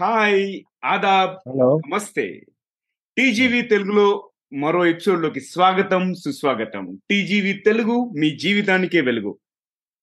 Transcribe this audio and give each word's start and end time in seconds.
Hi 0.00 0.62
ఆదాబ్ 0.84 1.30
hello. 1.30 1.80
నమస్తే. 1.88 2.42
TGV 3.16 3.62
తెలుగులో 3.62 4.30
మరో 4.52 4.86
ఎపిసోడ్లోకి 4.86 5.40
స్వాగతం 5.40 6.14
సుస్వాగతం. 6.14 6.98
టీజీవీ 7.10 7.52
తెలుగు 7.52 8.12
మీ 8.18 8.30
జీవితానికే 8.30 9.00
వెలుగు. 9.00 9.38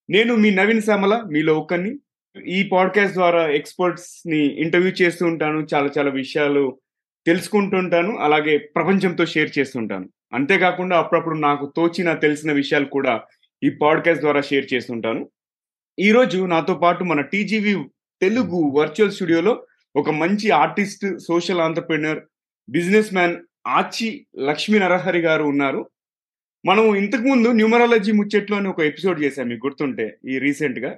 నేను 0.09 0.35
మీ 0.35 0.49
నవీన్ 0.49 0.81
సామల 0.81 1.23
మీలో 1.31 1.59
ఒకరిని. 1.59 1.99
ఈ 2.47 2.69
పాడ్కాస్ట్ 2.71 3.13
ద్వారా 3.13 3.49
ఎక్స్పర్ట్స్ని 3.49 4.61
ఇంటర్వ్యూ 4.61 4.91
చేస్తూ 4.91 5.25
ఉంటాను 5.25 5.67
చాలా 5.75 5.89
చాలా 5.97 6.09
విషయాలు 6.09 6.79
తెలుసుకుంటుంటాను 7.25 8.17
అలాగే 8.17 8.57
ప్రపంచంతో 8.57 9.25
షేర్ 9.25 9.59
చేస్తుంటాను 9.59 10.09
అంతేకాకుండా 10.33 10.97
అప్పుడప్పుడు 10.97 11.37
నాకు 11.37 11.73
తోచిన 11.75 12.13
తెలిసిన 12.13 12.51
విషయాలు 12.51 12.85
కూడా 12.85 13.21
ఈ 13.63 13.69
పాడ్కాస్ట్ 13.69 14.21
ద్వారా 14.21 14.41
షేర్ 14.41 14.73
చేస్తుంటాను 14.73 15.29
ఈ 15.99 16.11
రోజు 16.11 16.45
నాతో 16.45 16.73
పాటు 16.73 17.03
మన 17.03 17.21
టీజీవీ 17.21 17.83
తెలుగు 18.21 18.71
వర్చువల్ 18.77 19.11
స్టూడియోలో 19.11 19.65
ఒక 19.95 20.09
మంచి 20.09 20.49
artist 20.49 21.19
social 21.19 21.59
entrepreneur 21.59 22.19
business 22.69 23.13
man 23.13 23.35
Achi 23.67 24.27
Lakshmi 24.37 24.79
Narahari 24.79 25.19
గారు 25.19 25.43
ఉన్నారు. 25.43 25.89
మనం 26.65 26.95
ఇంతకు 26.95 27.21
ముందు 27.21 27.47
న్యూమరాలజీ 27.47 28.11
ముచ్చట్లు 28.11 28.55
అని 28.55 28.67
ఒక 28.67 28.81
ఎపిసోడ్ 28.81 29.23
చేశాం 29.23 29.47
మీకు 29.47 29.67
గుర్తుంటే 29.67 30.17
ఈ 30.29 30.39
రీసెంట్గా 30.39 30.97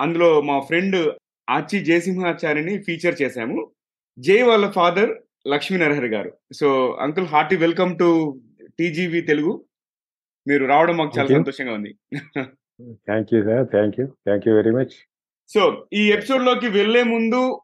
అందులో 0.00 0.40
మా 0.40 0.60
ఫ్రెండ్ 0.60 1.12
ఆచి 1.50 1.84
జయసింహాచారిని 1.84 2.82
ఫీచర్ 2.82 3.22
చేశాము. 3.22 3.70
జై 4.18 4.42
వాళ్ళ 4.42 4.70
father 4.70 5.18
Lakshmi 5.48 5.78
Narahari 5.78 6.08
garu. 6.08 6.32
So 6.52 6.98
uncle 7.00 7.26
hearty 7.26 7.56
welcome 7.56 7.98
to 7.98 8.40
TGV 8.78 9.20
Telugu. 9.20 9.64
మీరు 10.48 10.64
రావడం 10.64 10.96
మాకు 10.96 11.12
చాలా. 11.18 11.28
సంతోషంగా 11.28 11.72
ఉంది. 11.72 11.94
Thank 12.92 13.34
you 13.34 13.42
sir 13.42 13.66
thank 13.66 14.00
you 14.00 14.06
thank 14.06 14.48
you 14.48 14.54
very 14.54 14.70
much 14.70 14.94
so 15.48 15.86
ఈ 15.92 16.12
ఎపిసోడ్లోకి 16.12 16.68
వెళ్ళే 16.68 17.02
ముందు 17.02 17.60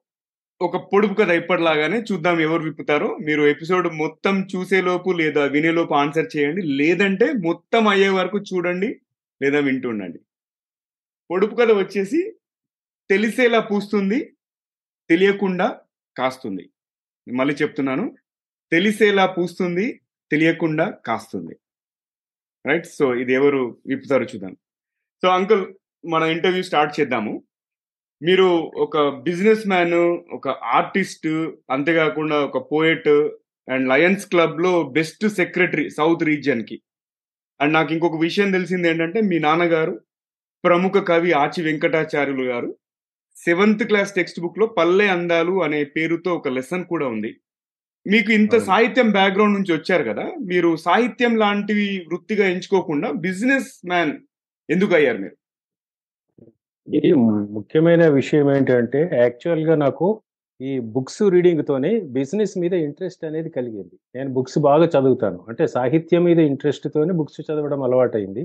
ఒక 0.62 0.76
పొడుపు 0.76 1.14
కథ 1.14 1.28
ఇప్పటిలాగానే 1.28 2.00
చూద్దాం 2.12 2.40
ఎవరు 2.40 2.62
విప్పుతారో. 2.62 3.16
మీరు 3.16 3.42
ఎపిసోడ్ 3.42 3.88
మొత్తం 3.92 4.46
చూసేలోపు 4.56 5.10
లేదా 5.10 5.44
వినేలోపు 5.44 5.94
ఆన్సర్ 5.94 6.36
చేయండి. 6.36 6.62
లేదంటే 6.62 7.32
మొత్తం 7.32 7.88
అయ్యే 7.88 8.08
వరకు 8.08 8.38
చూడండి 8.38 9.00
లేదా 9.42 9.60
వింటుండండి 9.60 10.20
పొడుపు 11.30 11.54
కథ 11.54 11.70
వచ్చేసి 11.70 12.34
తెలిసేలా 13.10 13.60
పూస్తుంది 13.60 14.36
తెలియకుండా 15.10 15.80
కాస్తుంది. 16.16 16.70
మళ్ళీ 17.32 17.54
చెప్తున్నాను. 17.54 18.16
తెలిసేలా 18.72 19.26
పూస్తుంది 19.26 20.00
తెలియకుండా 20.30 20.90
కాస్తుంది. 20.90 21.56
రైట్? 22.66 22.86
సో 22.86 23.14
ఇది 23.14 23.32
ఎవరు 23.32 23.78
విప్పుతారో 23.86 24.24
చూద్దాం. 24.24 24.56
సో 25.22 25.28
అంకుల్ 25.28 25.74
మన 26.06 26.22
ఇంటర్వ్యూ 26.22 26.62
స్టార్ట్ 26.62 27.00
చేద్దాము. 27.00 27.42
మీరు 28.22 28.46
ఒక 28.76 29.08
బిజినెస్ 29.08 29.68
మ్యాన్ 29.68 29.94
ఒక 30.32 30.48
ఆర్టిస్ట్ 30.48 31.28
అంతేకాకుండా 31.70 32.36
ఒక 32.44 32.72
పోయట్ 32.72 33.08
అండ్ 33.68 33.88
లయన్స్ 33.88 34.26
క్లబ్లో 34.26 34.82
బెస్ట్ 34.88 35.28
సెక్రటరీ 35.28 35.90
సౌత్ 35.90 36.22
రీజియన్కి 36.22 36.76
అండ్ 37.60 37.74
నాకు 37.74 37.92
ఇంకొక 37.92 38.20
విషయం 38.20 38.52
తెలిసింది 38.52 38.88
ఏంటంటే 38.88 39.20
మీ 39.20 39.38
నాన్నగారు 39.38 39.94
ప్రముఖ 40.64 40.92
కవి 40.92 41.32
ఆచి 41.32 41.62
వెంకటాచార్యులు 41.62 42.42
గారు. 42.42 42.70
సెవెంత్ 43.36 43.84
క్లాస్ 43.84 44.14
టెక్స్ట్ 44.14 44.40
బుక్లో 44.40 44.66
పల్లె 44.66 45.06
అందాలు 45.08 45.62
అనే 45.62 45.84
పేరుతో 45.84 46.34
ఒక 46.34 46.48
లెసన్ 46.48 46.84
కూడా 46.84 47.06
ఉంది. 47.06 47.30
మీకు 48.06 48.30
ఇంత. 48.32 48.58
సాహిత్యం 48.58 49.10
బ్యాక్గ్రౌండ్ 49.10 49.54
నుంచి 49.54 49.72
వచ్చారు 49.72 50.04
కదా 50.04 50.24
మీరు 50.40 50.76
సాహిత్యం 50.76 51.36
లాంటివి 51.36 52.06
వృత్తిగా 52.08 52.48
ఎంచుకోకుండా 52.48 53.10
బిజినెస్ 53.20 53.86
మ్యాన్ 53.86 54.12
ఎందుకు 54.68 54.94
అయ్యారు 54.94 55.18
మీరు? 55.18 55.36
ఇది 56.88 57.10
ముఖ్యమైన 57.56 58.08
విషయం 58.08 58.46
ఏంటంటే 58.56 59.00
యాక్చువల్గా 59.12 59.74
నాకు 59.74 60.06
ఈ 60.60 60.78
బుక్స్ 60.94 61.22
రీడింగ్ 61.30 61.62
తోనే 61.66 62.00
బిజినెస్ 62.16 62.54
మీద 62.58 62.74
ఇంట్రెస్ట్ 62.86 63.24
అనేది 63.24 63.50
కలిగింది. 63.50 63.94
నేను 64.14 64.30
బుక్స్ 64.32 64.58
బాగా 64.58 64.86
చదువుతాను. 64.94 65.38
అంటే 65.48 65.66
సాహిత్యం 65.66 66.22
మీద 66.24 66.38
ఇంట్రెస్ట్ 66.50 66.86
తోనే 66.94 67.12
బుక్స్ 67.12 67.40
చదవడం 67.48 67.82
అలవాటైంది. 67.82 68.42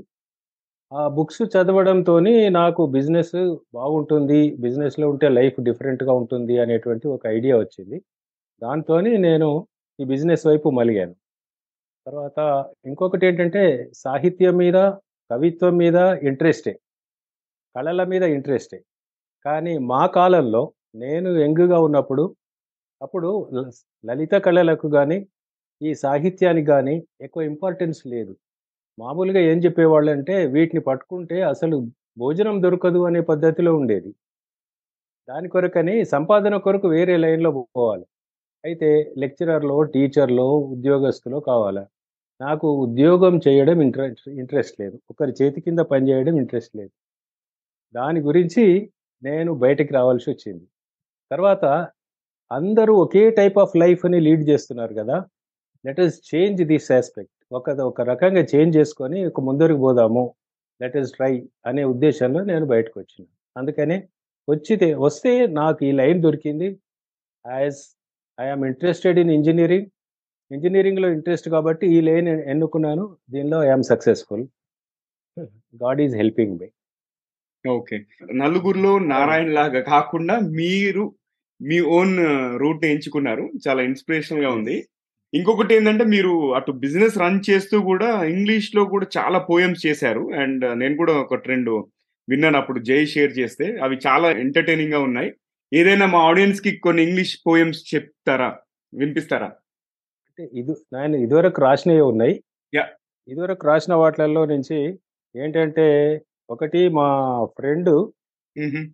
ఆ 0.91 1.07
బుక్స్ 1.07 1.41
చదవడంతో 1.55 2.15
నాకు 2.59 2.85
బిజినెస్ 2.87 3.35
బాగుంటుంది 3.75 4.55
బిజినెస్లో 4.59 5.09
ఉంటే 5.09 5.29
లైఫ్ 5.29 5.57
డిఫరెంట్గా 5.61 6.13
ఉంటుంది 6.13 6.55
అనేటువంటి 6.59 7.07
ఒక 7.07 7.27
ఐడియా 7.27 7.57
వచ్చింది. 7.57 7.97
దాంతో 8.61 8.95
నేను 9.01 9.49
ఈ 9.99 10.05
బిజినెస్ 10.05 10.45
వైపు 10.47 10.69
మలిగాను. 10.69 11.15
తర్వాత 12.05 12.39
ఇంకొకటి 12.85 13.25
ఏంటంటే 13.27 13.63
సాహిత్యం 13.95 14.55
మీద 14.57 14.77
కవిత్వం 15.31 15.77
మీద 15.77 15.97
ఇంట్రెస్టే. 16.23 16.73
కళల 17.75 18.01
మీద 18.11 18.23
ఇంట్రెస్టే. 18.35 18.79
కానీ 19.45 19.73
మా 19.91 20.03
కాలంలో 20.17 20.61
నేను 21.03 21.29
యంగ్గా 21.43 21.79
ఉన్నప్పుడు 21.87 22.23
అప్పుడు 23.01 23.29
లలిత 24.03 24.35
కళలకు 24.45 24.87
కానీ 24.97 25.17
ఈ 25.81 25.91
సాహిత్యానికి 26.03 26.67
కానీ 26.73 26.95
ఎక్కువ 27.25 27.43
ఇంపార్టెన్స్ 27.51 28.01
లేదు. 28.13 28.33
మామూలుగా 28.97 29.41
ఏం 29.51 29.57
చెప్పేవాళ్ళు 29.65 30.11
అంటే 30.17 30.35
వీటిని 30.55 30.81
పట్టుకుంటే 30.89 31.37
అసలు 31.53 31.77
భోజనం 32.21 32.57
దొరకదు 32.65 32.99
అనే 33.09 33.21
పద్ధతిలో 33.31 33.71
ఉండేది. 33.81 34.11
దాని 35.27 35.47
కొరకని 35.49 35.95
సంపాదన 36.05 36.55
కొరకు 36.65 36.87
వేరే 36.87 37.15
లైన్లో 37.23 37.49
పోవాలి. 37.75 38.05
అయితే 38.63 38.89
లెక్చరర్లో 39.21 39.77
టీచర్లో 39.93 40.45
ఉద్యోగస్తులో 40.75 41.39
కావాలా? 41.49 41.83
నాకు 42.41 42.67
ఉద్యోగం 42.85 43.35
చేయడం 43.47 43.77
ఇంట్రెస్ట్ 43.87 44.27
ఇంట్రెస్ట్ 44.41 44.77
లేదు. 44.83 44.97
ఒకరి 45.11 45.33
చేతి 45.41 45.59
కింద 45.67 45.81
పనిచేయడం 45.93 46.35
ఇంట్రెస్ట్ 46.43 46.73
లేదు. 46.81 46.93
దాని 47.95 48.19
గురించి 48.21 48.63
నేను 49.23 49.51
బయటికి 49.63 49.91
రావాల్సి 49.93 50.27
వచ్చింది. 50.31 50.65
తర్వాత 51.31 51.65
అందరూ 52.51 52.93
ఒకే 53.03 53.23
టైప్ 53.39 53.57
ఆఫ్ 53.63 53.73
లైఫ్ని 53.83 54.19
లీడ్ 54.27 54.43
చేస్తున్నారు 54.49 54.93
కదా! 54.99 55.17
Let 55.85 56.01
us 56.05 56.17
change 56.29 56.61
this 56.71 56.89
aspect. 56.97 57.31
ఒక 57.51 57.67
ఒక 57.89 58.01
రకంగా 58.11 58.43
చేంజ్ 58.53 58.73
చేసుకొని 58.79 59.19
ఒక 59.29 59.41
ముందరికి 59.47 59.79
పోదాము 59.85 60.23
లెట్ 60.79 60.97
ఇస్ 61.01 61.11
ట్రై 61.17 61.33
అనే 61.69 61.83
ఉద్దేశంలో 61.93 62.41
నేను 62.51 62.65
బయటకు 62.73 62.97
వచ్చిన. 63.01 63.23
అందుకనే 63.55 63.97
వచ్చితే 64.47 64.87
వస్తే 65.05 65.31
నాకు 65.59 65.79
ఈ 65.89 66.01
లైన్ 66.01 66.19
దొరికింది. 66.25 66.69
As 67.45 67.79
I'm 68.37 68.63
interested 68.71 69.19
in 69.23 69.33
engineering. 69.37 69.87
ఇంజనీరింగ్లో 70.51 71.07
ఇంట్రెస్ట్ 71.17 71.47
కాబట్టి 71.55 71.85
ఈ 71.95 71.99
లైన్ 72.09 72.29
ఎన్నుకున్నాను. 72.53 73.05
దీనిలో 73.33 73.59
I'm 73.67 73.85
successful. 73.91 74.45
God 75.83 76.01
is 76.05 76.15
helping 76.21 76.55
me. 76.61 76.69
Okay. 77.67 78.05
నలుగురిలో 78.33 78.99
నారాయణ 78.99 79.51
లాగా 79.51 79.81
కాకుండా 79.81 80.39
మీరు 80.39 81.15
మీ 81.61 81.79
ఓన్ 81.79 82.17
రూట్ 82.59 82.85
ఎంచుకున్నారు. 82.85 83.49
చాలా 83.67 83.83
ఇన్స్పిరేషనల్గా 83.83 84.51
ఉంది. 84.51 84.87
ఇంకొకటి 85.33 85.75
ఏంటంటే 85.75 86.03
మీరు 86.03 86.55
అటు 86.55 86.71
బిజినెస్ 86.71 87.17
రన్ 87.17 87.39
చేస్తూ 87.49 87.81
కూడా 87.81 88.23
ఇంగ్లీష్లో 88.23 88.85
కూడా 88.85 89.07
చాలా 89.17 89.39
పోయమ్స్ 89.39 89.85
చేశారు. 89.85 90.31
అండ్ 90.33 90.79
నేను 90.79 90.97
కూడా 90.97 91.13
ఒక 91.13 91.35
ట్రెండ్ 91.35 91.69
విన్నాను 92.29 92.57
అప్పుడు 92.57 92.79
జై 92.79 93.05
షేర్ 93.05 93.37
చేస్తే. 93.37 93.77
అవి 93.83 93.97
చాలా 94.07 94.31
ఎంటర్టైనింగ్గా 94.31 94.99
ఉన్నాయి. 94.99 95.33
ఏదైనా 95.73 96.05
మా 96.05 96.19
ఆడియన్స్కి 96.19 96.77
కొన్ని 96.77 97.03
ఇంగ్లీష్ 97.03 97.37
పోయమ్స్ 97.47 97.95
చెప్తారా? 97.95 98.57
వినిపిస్తారా? 98.93 99.45
అంటే 99.45 100.49
ఇది 100.53 100.71
నేను 100.71 101.17
ఇదివరకు 101.17 101.61
రాసినవి 101.61 102.01
ఉన్నాయి. 102.01 102.43
Yeah. 102.75 102.87
ఇదివరకు 103.27 103.67
రాసిన 103.67 103.93
వాటిలలో 103.93 104.45
నుంచి 104.45 104.99
ఏంటంటే 105.35 106.15
ఒకటి 106.49 106.89
మా 106.89 107.43
ఫ్రెండ్ 107.45 107.89
మ్హూ. 108.59 108.87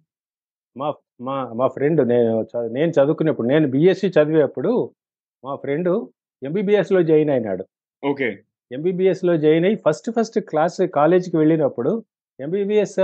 మా 0.77 0.93
మా 1.21 1.53
మా 1.53 1.67
ఫ్రెండ్ 1.67 2.07
నేను 2.07 2.41
చ- 2.41 2.71
నేను 2.71 2.91
చదువుకునేప్పుడు 2.91 3.47
నేను 3.47 3.67
బీఎస్సీ 3.67 4.07
చదివేప్పుడు 4.07 4.91
మా 5.45 5.55
ఫ్రెండ్ 5.55 6.07
ఎంబీబీఎస్లో 6.43 7.03
జాయిన్ 7.03 7.29
అయినాడు. 7.29 7.65
ఓకే. 8.05 8.39
ఎంబీబీఎస్లో 8.71 9.37
జాయిన్ 9.37 9.65
అయ్యి 9.65 9.79
ఫస్ట్ 9.89 10.11
ఫస్ట్ 10.11 10.39
క్లాస్ 10.39 10.87
కాలేజీకి 10.87 11.37
వెళ్ళినప్పుడు 11.37 12.03
ఎంబీబీఎస్ 12.39 12.95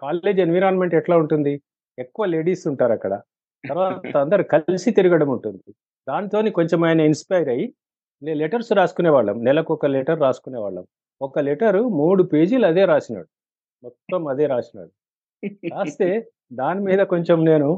కాలేజ్ 0.00 0.40
ఎన్విరాన్మెంట్ 0.40 0.94
ఎట్లా 0.94 1.16
ఉంటుంది? 1.16 1.62
ఎక్కువ 1.98 2.26
లేడీస్ 2.26 2.66
ఉంటారు 2.66 2.92
అక్కడ. 2.92 3.20
తర్వాత 3.68 4.16
అందరు 4.16 4.42
కలిసి 4.42 4.90
తిరగడం 4.90 5.28
ఉంటుంది. 5.28 5.74
దాంతో 6.08 6.50
కొంచెం 6.50 6.84
ఆయన 6.84 7.00
ఇన్స్పైర్ 7.00 7.48
అయ్యి 7.48 7.74
నేను 8.22 8.38
లెటర్స్ 8.38 8.72
రాసుకునేవాళ్ళం. 8.72 9.44
నెలకు 9.44 9.74
ఒక 9.74 9.86
లెటర్ 9.86 10.20
రాసుకునేవాళ్ళం. 10.20 10.84
ఒక 11.22 11.38
లెటర్ 11.38 11.76
మూడు 11.76 12.22
పేజీలు 12.22 12.66
అదే 12.66 12.84
రాసినాడు. 12.84 13.28
మొత్తం 13.84 14.22
అదే 14.28 14.46
రాసినాడు. 14.46 14.92
రాస్తే 15.72 16.08
దాని 16.52 16.80
మీద 16.80 17.02
కొంచెం 17.12 17.38
నేను 17.44 17.68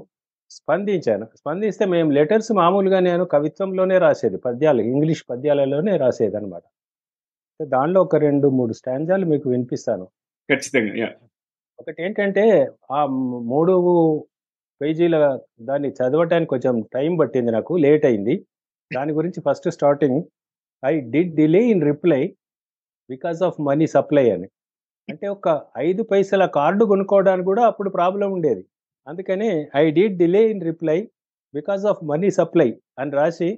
స్పందించాను. 0.50 1.26
స్పందిస్తే 1.38 1.84
మేము 1.86 2.10
లెటర్స్ 2.10 2.50
మామూలుగా 2.60 2.98
నేను 3.08 3.24
కవిత్వంలోనే 3.34 3.96
రాసేది 3.98 4.38
పద్యాలు 4.46 4.82
ఇంగ్లీష్ 4.92 5.22
పద్యాలలోనే 5.30 5.94
రాసేది 6.04 6.36
అనమాట 6.36 6.64
దానిలో 7.60 8.00
ఒక 8.02 8.16
రెండు 8.24 8.46
మూడు 8.50 8.72
స్టాంజాలు 8.72 9.26
మీకు 9.26 9.46
వినిపిస్తాను. 9.50 10.04
ఖచ్చితంగా 10.48 11.08
ఒకటి 11.78 12.00
ఏంటంటే 12.02 12.44
ఆ 12.92 13.00
మూడు 13.52 13.74
పేజీల 14.80 15.16
దాన్ని 15.60 15.90
చదవటానికి 15.98 16.50
కొంచెం 16.50 16.74
టైం 16.94 17.12
పట్టింది 17.16 17.50
నాకు 17.50 17.72
లేట్ 17.76 18.04
అయింది. 18.04 18.34
దాని 18.90 19.12
గురించి 19.12 19.40
first 19.46 19.68
starting 19.70 20.18
I 20.82 20.94
did 21.14 21.32
delay 21.36 21.62
in 21.74 21.84
reply 21.84 22.22
because 23.10 23.40
of 23.42 23.58
money 23.68 23.86
supply 23.88 24.26
అని. 24.30 24.48
అంటే 25.08 25.26
ఒక 25.34 25.48
ఐదు 25.88 26.02
పైసల 26.10 26.44
కార్డు 26.56 26.84
కొనుక్కోవడానికి 26.92 27.46
కూడా 27.50 27.62
అప్పుడు 27.70 27.90
ప్రాబ్లం 27.96 28.28
ఉండేది. 28.36 28.62
అందుకని 29.06 29.50
I 29.82 29.84
did 29.98 30.16
delay 30.22 30.42
in 30.52 30.62
reply 30.70 30.98
because 31.54 31.82
of 31.90 32.00
money 32.10 32.30
supply 32.38 32.68
అని 33.00 33.12
రాసి 33.18 33.50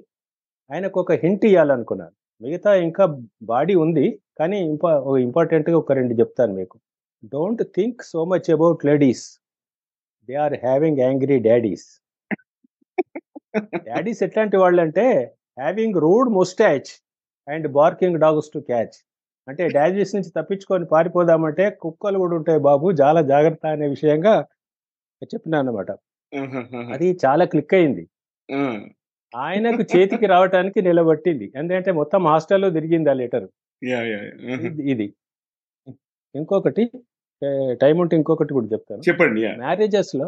ఆయనకు 0.71 0.97
ఒక 1.03 1.13
హింట్ 1.23 1.45
ఇవ్వాలనుకున్నాను 1.51 2.15
మిగతా 2.41 2.71
ఇంకా 2.87 3.05
బాడీ 3.51 3.75
ఉంది 3.85 4.05
కానీ 4.39 4.57
ఇంపా 4.71 4.91
ఇంపార్టెంట్గా 5.27 5.77
ఒక 5.81 5.91
రెండు 5.99 6.13
చెప్తాను 6.19 6.53
మీకు. 6.59 6.75
Don't 7.33 7.63
think 7.77 7.99
so 8.11 8.19
much 8.33 8.47
about 8.55 8.85
ladies. 8.89 9.25
They 10.29 10.35
are 10.45 10.55
having 10.65 11.01
angry 11.05 11.37
daddies. 11.49 11.87
Daddies 13.89 14.21
ఎట్లాంటి 14.27 14.57
వాళ్ళు 14.63 14.81
అంటే 14.85 15.05
having 15.61 15.97
rude 16.05 16.29
moustache 16.39 16.91
and 17.47 17.67
barking 17.79 18.19
dogs 18.25 18.51
to 18.55 18.59
catch. 18.71 18.95
అంటే 19.47 19.63
డాడీస్ 19.75 20.13
నుంచి 20.15 20.31
తప్పించుకొని 20.37 20.85
పారిపోదామంటే 20.85 21.65
కుక్కలు 21.83 22.17
కూడా 22.23 22.35
ఉంటాయి 22.39 22.59
బాబు 22.69 22.87
చాలా 23.01 23.21
జాగ్రత్త 23.31 23.65
అనే 23.75 23.87
విషయంగా 23.95 24.33
చెప్పినాను 25.31 25.61
అనమాట 25.63 25.91
అది 26.93 27.07
చాలా 27.23 27.43
క్లిక్ 27.53 27.73
అయింది. 27.77 28.03
ఆయనకు 29.33 29.83
చేతికి 29.93 30.25
రావటానికి 30.33 30.79
నిలబట్టింది. 30.87 31.45
ఎందుకంటే 31.59 31.91
మొత్తం 31.99 32.21
హాస్టల్లో 32.31 32.69
తిరిగింది 32.77 33.09
ఆ 33.13 33.15
లెటర్ 33.21 33.47
ఇది 34.93 35.07
ఇంకొకటి 36.35 36.83
టైం 37.81 37.97
ఉంటే 38.03 38.15
ఇంకొకటి 38.19 38.51
కూడా 38.57 38.67
చెప్తాను. 38.73 39.01
చెప్పండి 39.07 39.41
మ్యారేజెస్లో 39.63 40.27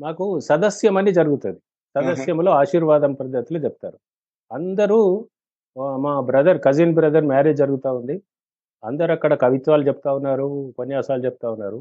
మాకు 0.00 0.24
సదస్యం 0.48 0.96
అని 1.00 1.12
జరుగుతుంది. 1.18 1.58
సదస్యంలో 1.94 2.50
ఆశీర్వాదం 2.60 3.12
పద్ధతిలో 3.20 3.58
చెప్తారు. 3.66 3.98
అందరూ 4.50 5.00
మా 6.04 6.12
బ్రదర్ 6.30 6.58
కజిన్ 6.66 6.94
బ్రదర్ 6.98 7.26
మ్యారేజ్ 7.32 7.58
జరుగుతూ 7.62 7.90
ఉంది. 8.00 8.16
అందరు 8.84 9.12
అక్కడ 9.12 9.34
కవిత్వాలు 9.34 9.84
చెప్తా 9.88 10.10
ఉన్నారు 10.18 10.46
ఉపన్యాసాలు 10.70 11.22
చెప్తా 11.24 11.46
ఉన్నారు. 11.50 11.78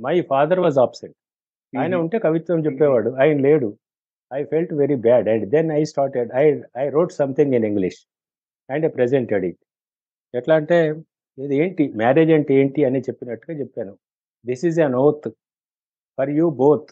మై 0.00 0.14
ఫాదర్ 0.30 0.60
వాజ్ 0.60 0.78
ఆబ్సెంట్ 0.84 1.16
ఆయన 1.72 1.94
ఉంటే 1.94 2.18
కవిత్వం 2.18 2.60
చెప్పేవాడు. 2.66 3.10
ఆయన 3.22 3.38
లేడు. 3.48 3.68
I 4.30 4.44
felt 4.44 4.72
very 4.74 4.96
bad 5.06 5.28
and 5.32 5.44
then 5.54 5.70
I 5.70 5.82
started 5.84 6.30
I 6.42 6.44
I 6.76 6.84
wrote 6.96 7.12
something 7.12 7.54
in 7.58 7.66
English 7.70 8.00
and 8.68 8.84
I 8.86 8.88
presented 8.88 9.44
it. 9.50 9.60
ఎట్లా 10.34 10.54
అంటే 10.60 10.78
ఇది 11.38 11.56
ఏంటి? 11.56 11.84
మ్యారేజ్ 12.02 12.32
అంటే 12.36 12.52
ఏంటి 12.60 12.80
అని 12.84 13.00
చెప్పినట్టుగా 13.00 13.54
చెప్పాను. 13.60 13.92
This 14.46 14.64
is 14.68 14.80
an 14.86 14.94
oath 14.94 15.28
for 16.18 16.30
you 16.38 16.46
both. 16.62 16.90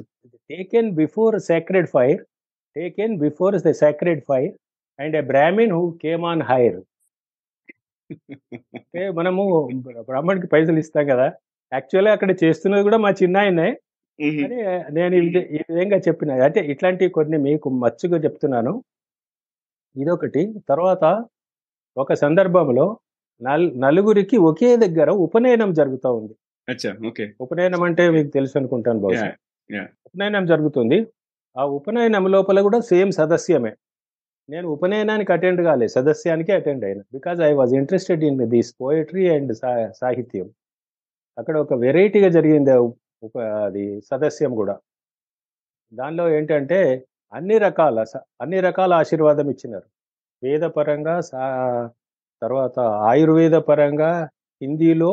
Taken 0.50 0.90
before 1.02 1.36
sacred 1.50 1.88
fire 1.94 2.20
taken 2.76 3.14
before 3.24 3.54
the 3.66 3.72
sacred 3.84 4.22
fire 4.28 4.52
and 4.98 5.16
a 5.16 5.24
Brahmin 5.32 5.72
who 5.72 5.84
came 6.04 6.24
on 6.32 6.42
hire. 6.52 6.78
అంటే 8.10 9.10
మనము 9.10 9.42
బ్రాహ్మణ్కి 10.08 10.46
పైసలు 10.46 10.78
ఇస్తాం 10.78 11.04
కదా. 11.12 11.26
యాక్చువల్గా 11.72 12.12
అక్కడ 12.12 12.30
చేస్తున్నది 12.44 12.82
కూడా 12.82 12.98
మా 13.04 13.10
చిన్న 13.10 13.36
ఆయనే 13.36 13.68
అని 14.18 14.58
నేను 14.98 15.14
ఈ 15.56 15.60
విధంగా 15.70 15.96
చెప్పిన 16.06 16.42
అంటే 16.42 16.60
ఇట్లాంటి 16.72 17.08
కొన్ని 17.08 17.38
మీకు 17.38 17.68
మచ్చుగా 17.82 18.18
చెప్తున్నాను. 18.18 18.72
ఇదొకటి. 19.96 20.42
తర్వాత 20.68 21.04
ఒక 21.96 22.12
సందర్భంలో 22.14 22.86
నల్ 23.40 23.66
నలుగురికి 23.80 24.36
ఒకే 24.50 24.76
దగ్గర 24.76 25.10
ఉపనయనం 25.26 25.72
జరుగుతూ 25.72 26.08
ఉంది. 26.14 26.34
ఉపనయనం 27.40 27.82
అంటే 27.82 28.10
మీకు 28.10 28.28
తెలుసు 28.28 28.54
అనుకుంటాను 28.58 29.00
బహుశా. 29.00 29.26
ఉపనయనం 30.08 30.46
జరుగుతుంది. 30.46 30.98
ఆ 31.56 31.64
ఉపనయనం 31.78 32.24
లోపల 32.34 32.60
కూడా 32.60 32.80
సేమ్ 32.90 33.12
సదస్యమే. 33.12 33.72
నేను 34.48 34.66
ఉపనయనానికి 34.74 35.30
అటెండ్ 35.34 35.60
కాలేదు 35.68 35.92
సదస్యానికి 35.96 36.52
అటెండ్ 36.56 36.84
అయినా. 36.88 37.02
Because 37.16 37.40
I 37.48 37.52
was 37.60 37.72
interested 37.80 38.22
in 38.28 38.38
this 38.54 38.70
poetry 38.82 39.24
and 39.36 39.52
సాహిత్యం. 40.02 40.46
అక్కడ 41.38 41.56
ఒక 41.64 41.74
వెరైటీగా 41.84 42.28
జరిగింది 42.38 42.74
ఉప 43.26 43.34
అది 43.66 43.84
సదస్యం 44.10 44.52
కూడా. 44.60 44.74
దానిలో 45.92 46.24
ఏంటంటే 46.36 46.78
అన్ని 47.32 47.56
రకాల 47.58 47.98
అన్ని 48.42 48.58
రకాల 48.60 48.92
ఆశీర్వాదం 49.02 49.46
ఇచ్చినారు. 49.54 49.86
వేదపరంగా 50.42 51.14
సా 51.30 51.42
తర్వాత 52.42 52.78
ఆయుర్వేద 53.10 53.56
పరంగా 53.70 54.10
హిందీలో 54.62 55.10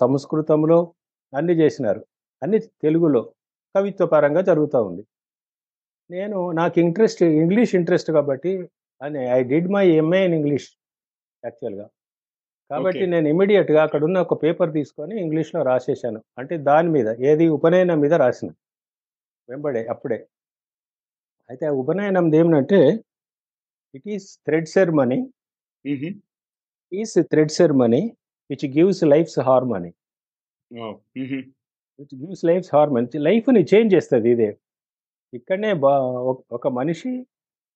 సంస్కృతంలో 0.00 0.78
అన్ని 1.32 1.54
చేసినారు. 1.62 2.02
అన్ని 2.42 2.58
తెలుగులో 2.84 3.22
కవిత్వ 3.74 4.06
పరంగా 4.06 4.42
జరుగుతూ 4.50 4.78
ఉంది. 4.88 5.02
నేను 6.10 6.50
నాకు 6.50 6.80
ఇంట్రెస్ట్ 6.80 7.22
ఇంగ్లీష్ 7.22 7.74
ఇంట్రెస్ట్ 7.74 8.10
కాబట్టి 8.10 8.68
అని 9.02 9.18
I 9.18 9.42
did 9.42 9.68
my 9.68 9.88
MA 9.90 10.24
in 10.24 10.34
English 10.34 10.68
యాక్చువల్గా. 11.44 11.86
కాబట్టి 12.70 13.06
నేను 13.06 13.28
ఇమీడియట్గా 13.28 13.82
అక్కడ 13.82 14.04
ఉన్న 14.04 14.18
ఒక 14.18 14.42
పేపర్ 14.42 14.72
తీసుకొని 14.72 15.20
ఇంగ్లీష్లో 15.20 15.62
రాసేసాను. 15.62 16.24
అంటే 16.38 16.56
దాని 16.56 16.88
మీద 16.88 17.08
ఏది 17.20 17.48
ఉపనయనం 17.48 18.00
మీద 18.00 18.12
రాసిన. 18.12 18.50
వెంబడే 19.48 19.86
అప్పుడే. 19.86 20.26
అయితే 21.50 21.66
ఆ 21.66 21.70
ఉపనయనం 21.70 22.34
ఏమిటంటే 22.34 22.80
it 23.94 24.08
is 24.08 24.38
thread 24.46 24.68
ceremony. 24.68 25.18
Is 26.92 27.14
thread 27.20 27.50
ceremony 27.50 28.16
which 28.50 28.66
gives 28.78 29.04
life's 29.04 29.38
harmony. 29.40 29.92
Which 31.98 32.14
gives 32.22 32.44
life's 32.44 32.70
harmony. 32.74 33.18
లైఫ్ని 33.18 33.62
చేంజ్ 33.74 33.94
చేస్తుంది 33.94 34.30
ఇదే. 34.30 34.58
ఇక్కడనే 35.32 35.72
బా 35.82 35.92
ఒక 36.56 36.68
మనిషి 36.78 37.12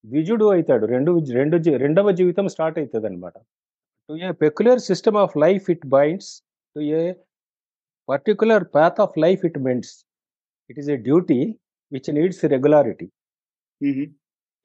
ద్విజుడు 0.05 0.45
అవుతాడు. 0.53 0.85
రెండు 0.85 1.11
రెండు 1.39 1.57
రెండవ 1.83 2.11
జీవితం 2.19 2.45
స్టార్ట్ 2.55 2.77
అవుతుంది 2.79 3.07
అనమాట 3.09 3.37
to 4.09 4.13
a 4.25 4.29
peculiar 4.43 4.81
system 4.89 5.17
of 5.23 5.33
life 5.45 5.65
it 5.73 5.85
binds 5.95 6.29
to 6.75 6.81
a 6.99 7.01
particular 8.09 8.65
path 8.75 8.99
of 9.05 9.15
life 9.25 9.41
it 9.49 9.59
mends 9.67 9.93
it 10.69 10.79
is 10.79 10.89
a 10.89 10.97
duty 11.09 11.39
which 11.91 12.09
needs 12.17 12.41
regularity. 12.55 13.07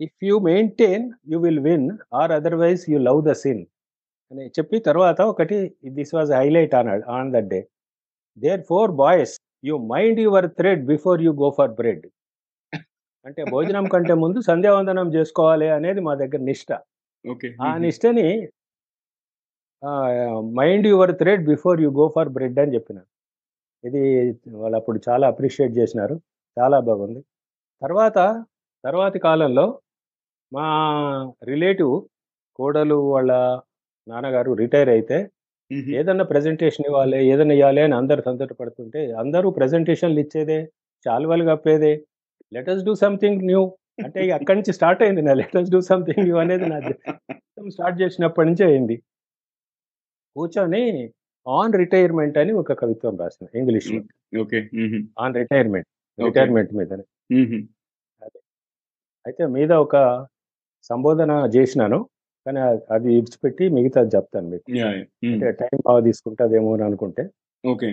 If 0.01 0.19
you 0.29 0.37
maintain 0.51 1.05
you 1.33 1.39
will 1.47 1.63
win 1.69 1.89
or 2.21 2.33
otherwise 2.39 2.85
you 2.93 2.99
love 3.09 3.21
the 3.29 3.35
sin. 3.43 3.63
అని 4.31 4.45
చెప్పి 4.59 4.77
తర్వాత 4.89 5.21
ఒకటి 5.33 5.57
this 5.99 6.15
was 6.15 6.31
highlight 6.41 6.75
అన్నాడు 6.81 7.05
on 7.17 7.31
that 7.35 7.49
day. 7.55 7.61
Therefore 8.71 8.93
boys 9.03 9.35
you 9.65 9.77
mind 9.95 10.21
your 10.27 10.49
thread 10.61 10.83
before 10.93 11.19
you 11.23 11.33
go 11.43 11.51
for 11.59 11.73
bread. 11.81 12.05
అంటే 13.27 13.43
భోజనం 13.55 13.87
కంటే 13.95 14.15
ముందు 14.23 14.39
సంధ్యావందనం 14.51 15.09
చేసుకోవాలి 15.17 15.69
అనేది 15.77 16.01
మా 16.09 16.13
దగ్గర 16.23 16.41
నిష్ట. 16.51 16.71
ఆ 17.67 17.71
నిష్టని 17.85 18.27
mind 20.59 20.87
your 20.93 21.13
thread 21.21 21.45
before 21.53 21.79
you 21.85 21.89
go 22.01 22.07
for 22.17 22.31
bread 22.37 22.59
అని 22.63 22.75
చెప్పినారు. 22.77 23.09
ఇది 23.85 24.03
వాళ్ళు 24.61 24.77
అప్పుడు 24.81 24.99
చాలా 25.09 25.25
అప్రిషియేట్ 25.33 25.73
చేసినారు. 25.81 26.17
చాలా 26.57 26.79
బాగుంది. 26.89 27.21
తర్వాత 27.83 28.19
తర్వాతి 28.85 29.19
కాలంలో 29.29 29.67
మా 30.53 30.67
రిలేటివ్ 31.51 31.95
కోడలు 32.59 32.99
వాళ్ళ 33.15 33.33
నాన్నగారు 34.07 34.51
రిటైర్ 34.63 34.91
అయితే 34.97 35.19
ఏదన్నా 35.99 36.25
ప్రజెంటేషన్ 36.33 36.87
ఇవ్వాలి 36.89 37.19
ఏదన్నా 37.33 37.55
ఇవ్వాలి 37.59 37.81
అని 37.87 37.95
అందరు 38.01 38.23
సంతోషపడుతుంటే 38.29 39.01
అందరూ 39.23 39.49
ప్రజెంటేషన్లు 39.59 40.21
ఇచ్చేదే 40.25 40.59
చాలువలు 41.07 41.45
కప్పేదే 41.51 41.93
let us 42.53 42.85
do 42.85 42.93
something 43.03 43.41
new 43.43 43.63
అంటే 44.05 44.21
అక్కడి 44.31 44.57
నుంచి 44.59 44.73
స్టార్ట్ 44.73 45.03
అయింది 45.03 45.23
నా 45.23 45.33
లెటర్స్ 45.41 45.71
డూ 45.71 45.81
సంథింగ్ 45.91 46.23
న్యూ 46.27 46.37
అనేది 46.37 46.67
నా 46.67 46.79
స్టార్ట్ 47.69 47.99
చేసినప్పటి 48.03 48.47
నుంచి 48.49 48.65
అయింది. 48.65 48.97
కూర్చొని 50.37 50.83
ఆన్ 51.47 51.75
రిటైర్మెంట్ 51.75 52.37
అని 52.39 52.53
ఒక 52.53 52.73
కవిత్వం 52.73 53.15
రాసిన 53.23 53.47
English 53.61 53.91
okay 54.43 54.59
on 55.19 55.35
retirement 55.35 55.89
retirement 56.19 56.73
మీద 56.73 56.93
అయితే 59.25 59.45
మీద 59.57 59.73
ఒక 59.85 59.97
సంబోధన 60.91 61.33
చేసినాను 61.57 61.99
కానీ 62.47 62.61
అది 62.91 63.09
ఇడిచిపెట్టి 63.19 63.65
మిగతా 63.69 64.01
చెప్తాను 64.15 64.49
మీకు. 64.49 64.65
అంటే 65.33 65.49
టైం 65.61 65.77
బాగా 65.87 66.01
తీసుకుంటుందేమో 66.09 66.71
అని 66.75 66.85
అనుకుంటే. 66.89 67.25
Okay 67.65 67.89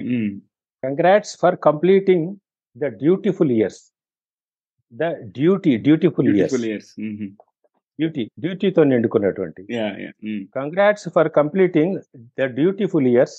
congrats 0.84 1.34
for 1.42 1.58
completing 1.68 2.28
the 2.76 2.88
dutiful 3.02 3.52
years 3.52 3.82
the 4.94 5.06
duty 5.38 5.72
dutiful 5.86 6.30
years. 6.36 6.92
Duty 8.00 8.24
డ్యూటీతో 8.44 8.82
నిండుకున్నటువంటి. 8.92 9.62
Congrats 10.58 11.08
for 11.16 11.30
completing 11.40 11.96
the 12.40 12.48
dutiful 12.60 13.08
years 13.14 13.38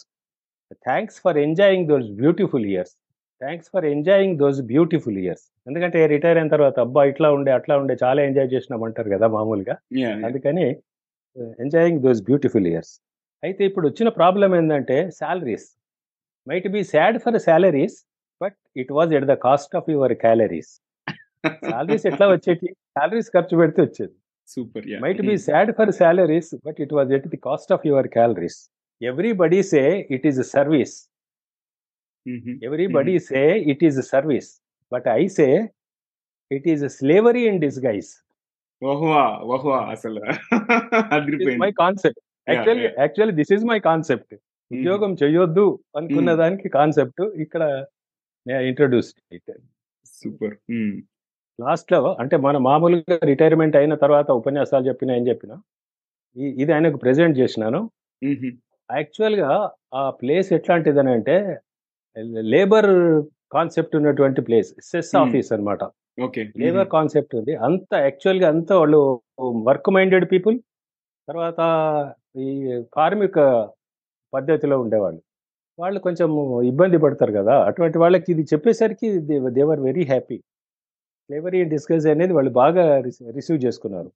thanks 0.88 1.19
for 1.25 1.38
enjoying 1.47 1.87
those 1.90 2.09
beautiful 2.21 2.66
years 2.73 2.92
thanks 3.40 3.69
for 3.75 3.87
enjoying 3.95 4.35
those 4.42 4.59
beautiful 4.73 5.19
years 5.23 5.45
ఎందుకంటే 5.66 5.99
retire 6.07 6.38
అయిన 6.38 6.50
తర్వాత 6.54 6.76
అబ్బా 6.80 7.02
ఇట్లా 7.12 7.28
ఉండే 7.37 7.50
అట్లా 7.59 7.75
ఉండే 7.83 7.95
చాలా 8.02 8.21
enjoy 8.28 8.50
చేసినామంటారు 8.54 9.11
కదా 9.14 9.26
మామూలుగా. 9.37 9.75
అందుకని 10.26 10.66
ఎంజాయింగ్ 11.64 12.00
దోస్ 12.07 12.21
బ్యూటిఫుల్ 12.28 12.69
ఇయర్స్ 12.73 12.92
అయితే 13.42 13.62
ఇప్పుడు 13.69 13.87
వచ్చిన 13.88 14.09
ప్రాబ్లం 14.21 14.50
ఏంటంటే 14.57 14.97
salaries 15.19 15.69
might 16.47 16.69
be 16.69 16.83
sad 16.92 17.19
for 17.25 17.38
salaries 17.47 17.97
but 18.40 18.57
it 18.76 18.92
was 18.99 19.12
at 19.19 19.28
the 19.33 19.37
cost 19.47 19.75
of 19.80 19.88
your 19.90 20.14
calories 20.25 20.73
salaries 21.70 22.04
ఎట్లా 22.11 22.26
వచ్చేటి? 22.35 22.68
శాలరీస్ 22.97 23.30
ఖర్చు 23.37 23.54
పెడితే 23.61 23.80
వచ్చేది. 23.87 24.14
Super. 24.49 24.87
Might 25.04 25.20
be 25.28 25.35
sad 25.47 25.70
for 25.78 25.92
salaries 26.00 26.50
but 26.66 26.78
it 26.85 26.94
was 26.99 27.11
at 27.18 27.28
the 27.35 27.40
cost 27.49 27.73
of 27.76 27.85
your 27.90 28.09
calories 28.16 28.59
everybody 29.00 29.61
say 29.73 29.82
it 30.16 30.25
is 30.30 30.40
service 30.56 30.97
everybody 32.68 33.14
say 33.28 33.42
it 33.73 33.85
is 33.88 34.00
service 34.14 34.50
but 34.92 35.06
I 35.20 35.23
say 35.38 35.47
it 36.50 36.66
is 36.73 36.85
slavery 36.99 37.44
in 37.50 37.61
disguise 37.66 38.11
అసలు 39.94 40.20
అదిరిపోయింది 41.16 41.61
my 41.64 41.70
concept 41.82 42.20
actually 43.02 43.35
this 43.40 43.52
is 43.56 43.64
my 43.73 43.78
concept 43.90 44.35
ఉద్యోగం 44.70 45.12
చేయొద్దు 45.23 45.64
అనుకున్న. 45.99 46.30
దానికి 46.42 46.68
concept 46.78 47.23
ఇక్కడ 47.44 47.62
introduce 48.70 49.11
super 50.20 50.54
లాస్ట్లో 51.60 52.16
అంటే 52.20 52.36
మన 52.36 52.56
మామూలుగా 52.58 53.18
రిటైర్మెంట్ 53.24 53.76
అయిన 53.76 53.94
తర్వాత 53.94 54.30
ఉపన్యాసాలు 54.30 54.86
చెప్పిన 54.88 55.10
ఏం 55.10 55.28
చెప్పిన 55.28 55.52
ఇది 56.36 56.72
ఆయనకు 56.72 56.96
ప్రెజెంట్ 56.96 57.38
చేసినాను. 57.38 57.90
యాక్చువల్గా 58.92 59.70
ఆ 59.94 60.10
ప్లేస్ 60.10 60.52
ఎట్లాంటిదని 60.52 61.10
అంటే 61.10 61.58
లేబర్ 62.40 62.90
కాన్సెప్ట్ 63.52 63.96
ఉన్నటువంటి 63.96 64.40
ప్లేస్ 64.40 64.74
సెస్. 64.82 65.16
ఆఫీస్ 65.16 65.52
అన్నమాట. 65.52 65.84
ఓకే. 66.22 66.52
లేబర్ 66.58 66.88
కాన్సెప్ట్ 66.88 67.36
ఉంది. 67.36 67.54
అంత 67.56 67.94
యాక్చువల్గా 67.94 68.48
అంతా 68.48 68.78
వాళ్ళు 68.78 69.20
వర్క్ 69.40 69.90
మైండెడ్ 69.90 70.32
పీపుల్ 70.32 70.58
తర్వాత 71.28 71.60
ఈ 72.36 72.82
కార్మిక 72.94 73.68
పద్ధతిలో 74.34 74.80
ఉండేవాళ్ళు. 74.80 75.20
వాళ్ళు 75.78 76.00
కొంచెం 76.00 76.62
ఇబ్బంది 76.62 76.98
పడతారు 76.98 77.32
కదా 77.32 77.64
అటువంటి 77.64 77.98
వాళ్ళకి 77.98 78.32
ఇది 78.32 78.42
చెప్పేసరికి 78.42 79.18
they were 79.50 79.80
very 79.80 80.04
happy. 80.04 80.42
Slavery 81.30 81.64
discuss 81.64 82.06
అనేది 82.06 82.32
వాళ్ళు 82.32 82.50
బాగా 82.50 82.84
రిసీవ్ 83.00 83.64
చేసుకున్నారు. 83.64 84.10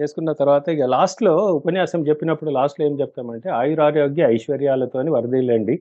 చేసుకున్న 0.00 0.32
తర్వాత 0.32 0.68
ఇక 0.68 0.82
లాస్ట్లో 0.84 1.32
ఉపన్యాసం 1.58 2.00
చెప్పినప్పుడు 2.08 2.50
లాస్ట్లో 2.50 2.86
ఏం 2.86 3.00
చెప్తామంటే 3.00 3.48
ఆయురారోగ్య 3.50 4.22
ఐశ్వర్యాలతోని 4.22 5.10
వరదీలండి 5.10 5.76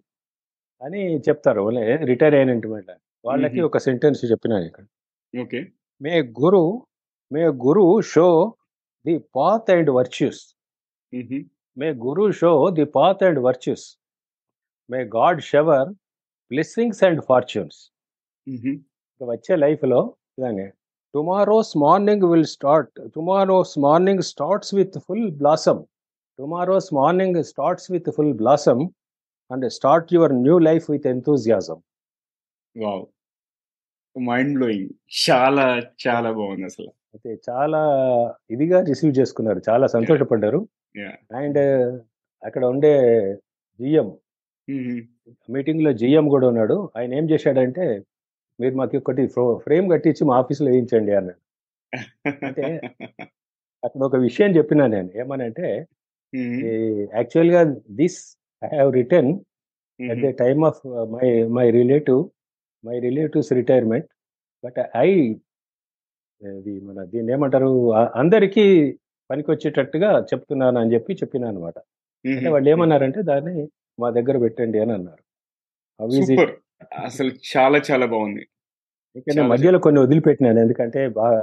అని 0.82 1.02
చెప్తారు. 1.20 1.70
రిటైర్ 2.04 2.36
అయినటువంటి 2.36 2.92
వాళ్ళకి. 3.26 3.62
ఒక 3.62 3.78
సెంటెన్స్ 3.78 4.26
చెప్పినాను 4.32 4.64
ఇక్కడ. 4.64 4.86
Okay. 5.42 5.62
May 6.02 6.22
guru 6.22 6.64
may 7.32 7.48
guru 7.48 8.02
show 8.02 8.56
the 9.06 9.18
path 9.36 9.72
and 9.72 9.90
virtues. 9.90 10.42
May 11.78 11.92
guru 12.06 12.32
show 12.32 12.70
the 12.70 12.86
path 12.86 13.24
and 13.24 13.40
virtues. 13.40 13.86
May 14.90 15.04
god 15.04 15.42
shower 15.42 15.90
blessings 16.52 17.04
and 17.04 17.22
fortunes. 17.22 17.80
వచ్చే 19.24 19.56
లైఫ్లో 19.56 20.16
ఇలానే 20.42 20.68
tomorrow's 21.14 21.78
morning 21.78 22.24
will 22.24 22.46
start 22.46 23.00
tomorrow's 23.16 23.80
morning 23.80 24.22
starts 24.22 24.76
with 24.76 25.00
full 25.00 25.32
blossom 25.32 25.82
tomorrow's 26.40 26.94
morning 26.94 27.44
starts 27.44 27.92
with 27.92 28.10
full 28.12 28.34
blossom 28.34 28.84
and 29.52 29.72
start 29.72 30.14
your 30.14 30.34
new 30.34 30.60
life 30.60 30.90
with 30.90 31.08
enthusiasm 31.08 31.80
wow 32.76 33.04
mind 34.16 34.54
blowing 34.54 34.90
చాలా 35.20 35.66
చాలా 36.08 36.32
బాగుంది 36.32 36.64
అసలు. 36.64 36.88
అయితే 36.88 37.42
చాలా 37.50 37.82
ఇదిగా 38.52 38.82
రిసీవ్ 38.82 39.20
చేసుకున్నారు. 39.20 39.62
చాలా 39.70 39.88
సంతోషపడ్డారు. 39.88 40.68
Yeah. 40.98 41.16
అండ్ 41.36 41.60
అక్కడ 42.44 42.66
ఉండే 42.66 42.94
జిఎం 43.80 44.08
మీటింగ్లో 45.50 45.92
జిఎం 45.94 46.30
కూడా 46.30 46.48
ఉన్నాడు. 46.48 46.90
ఆయన 46.98 47.14
ఏం 47.14 47.30
చేశాడంటే 47.30 47.86
మీరు 48.62 48.76
మాకు 48.76 48.98
ఒకటి 48.98 49.24
ఫ్రేమ్ 49.66 49.88
కట్టించి 49.94 50.24
మా 50.30 50.36
ఆఫీస్లో 50.42 50.70
వేయించండి 50.72 51.14
అన్నాడు. 51.20 51.40
అంటే 52.48 52.66
అక్కడ 53.84 54.02
ఒక 54.04 54.18
విషయం 54.26 54.52
చెప్పినా 54.58 54.84
నేను. 54.88 55.10
ఏమనంటే 55.22 55.68
యాక్చువల్గా 57.14 57.62
this 58.00 58.20
I 58.62 58.70
have 58.76 58.92
return 58.94 59.32
at 60.00 60.22
the 60.26 60.30
time 60.44 60.62
of 60.66 60.82
my 61.16 61.28
my 61.58 61.66
relative 61.72 62.22
my 62.84 62.98
relatives 63.00 63.52
retirement 63.60 64.08
but 64.64 64.80
I 65.00 65.10
ఇది 66.42 66.74
మన 66.88 67.00
దీన్ని 67.04 67.32
ఏమంటారు 67.34 67.70
అందరికీ 68.16 68.66
పనికొచ్చేటట్టుగా 69.30 70.10
చెప్తున్నాను 70.32 70.78
అని 70.80 70.94
చెప్పి 70.94 71.14
చెప్పినా 71.22 71.48
అనమాట 71.48 71.78
అంటే 72.26 72.50
వాళ్ళు 72.50 72.70
ఏమన్నారంటే 72.70 73.22
దాన్ని 73.24 73.56
మా 74.00 74.10
దగ్గర 74.18 74.36
పెట్టండి 74.38 74.80
అని 74.80 74.94
అన్నారు. 74.98 75.22
అసలు 77.00 77.32
చాలా 77.52 77.82
చాలా 77.92 78.06
బాగుంది. 78.06 78.44
నేను 79.16 79.48
మధ్యలో 79.48 79.80
కొన్ని 79.80 80.02
వదిలిపెట్టినాను. 80.02 80.60
ఎందుకంటే 80.60 81.10
బాగా 81.10 81.40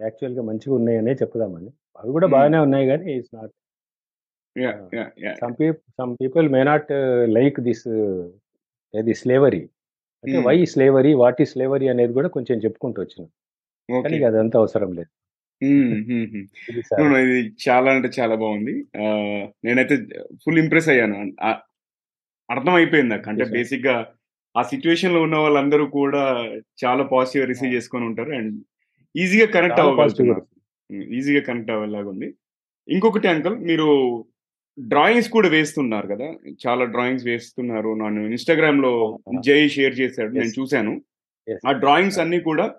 యాక్చువల్గా 0.00 0.42
మంచిగా 0.42 0.74
ఉన్నాయనే 0.74 1.12
చెప్దామని 1.12 1.70
అవి 1.98 2.10
కూడా. 2.10 2.26
బాగానే 2.26 2.58
ఉన్నాయి 2.58 2.86
కానీ 2.86 3.12
it's 3.12 3.34
not. 3.34 3.52
Some 5.40 5.54
people 5.60 5.92
some 6.00 6.16
people 6.22 6.48
may 6.48 6.62
not 6.62 6.92
like 7.28 7.60
this 7.60 7.88
ఇది 8.94 9.14
స్లేవరీ 9.14 9.62
అంటే. 10.24 10.38
వై 10.38 10.64
స్లేవరీ 10.64 11.14
వాట్ 11.14 11.42
ఈ 11.42 11.44
స్లేవరీ 11.44 11.88
అనేది 11.88 12.12
కూడా 12.12 12.28
కొంచెం 12.28 12.58
చెప్పుకుంటూ 12.58 13.02
వచ్చిన. 13.02 13.24
కానీ 13.88 14.22
అదంతా 14.24 14.58
అవసరం 14.58 14.92
లేదు. 14.92 15.10
ఇది 17.24 17.54
చాలా 17.68 17.90
అంటే 17.92 18.08
చాలా 18.20 18.34
బాగుంది. 18.34 18.74
నేనైతే 19.64 19.96
ఫుల్ 20.44 20.58
ఇంప్రెస్ 20.58 20.88
అయ్యాను. 20.88 21.16
అర్థం 22.50 22.74
అయిపోయింది 22.74 23.14
అంటే. 23.14 23.44
బేసిక్గా 23.44 23.94
ఆ 24.56 24.62
సిచ్యువేషన్లో 24.62 25.22
ఉన్న 25.22 25.36
వాళ్ళందరూ 25.36 25.86
కూడా 25.86 26.50
చాలా 26.84 27.04
పాజిటివ్ 27.04 27.48
రిసీవ్. 27.48 27.74
చేసుకొని 27.74 28.04
ఉంటారు 28.04 28.32
అండ్ 28.32 28.62
ఈజీగా 29.16 29.46
కనెక్ట్ 29.46 29.80
అవ్వగలుగుతున్నారు 29.80 30.44
ఈజీగా 31.14 31.40
కనెక్ట్ 31.40 31.70
అవ్వేలాగా 31.70 32.08
ఉంది 32.08 32.34
ఇంకొకటి 32.88 33.28
అంకల్ 33.28 33.58
మీరు 33.58 33.88
డ్రాయింగ్స్ 34.78 35.28
కూడా 35.28 35.48
వేస్తున్నారు 35.48 36.06
కదా 36.06 36.34
చాలా 36.66 36.84
డ్రాయింగ్స్ 36.84 37.24
వేస్తున్నారు 37.24 37.94
నన్ను 37.94 38.20
ఇన్స్టాగ్రామ్లో. 38.20 39.18
జై 39.40 39.68
షేర్ 39.68 40.00
చేశాడు. 40.00 40.32
నేను 40.32 40.60
చూశాను. 40.60 41.02
ఆ 41.68 41.72
డ్రాయింగ్స్. 41.72 42.18
అన్ని 42.18 42.40
కూడా 42.40 42.74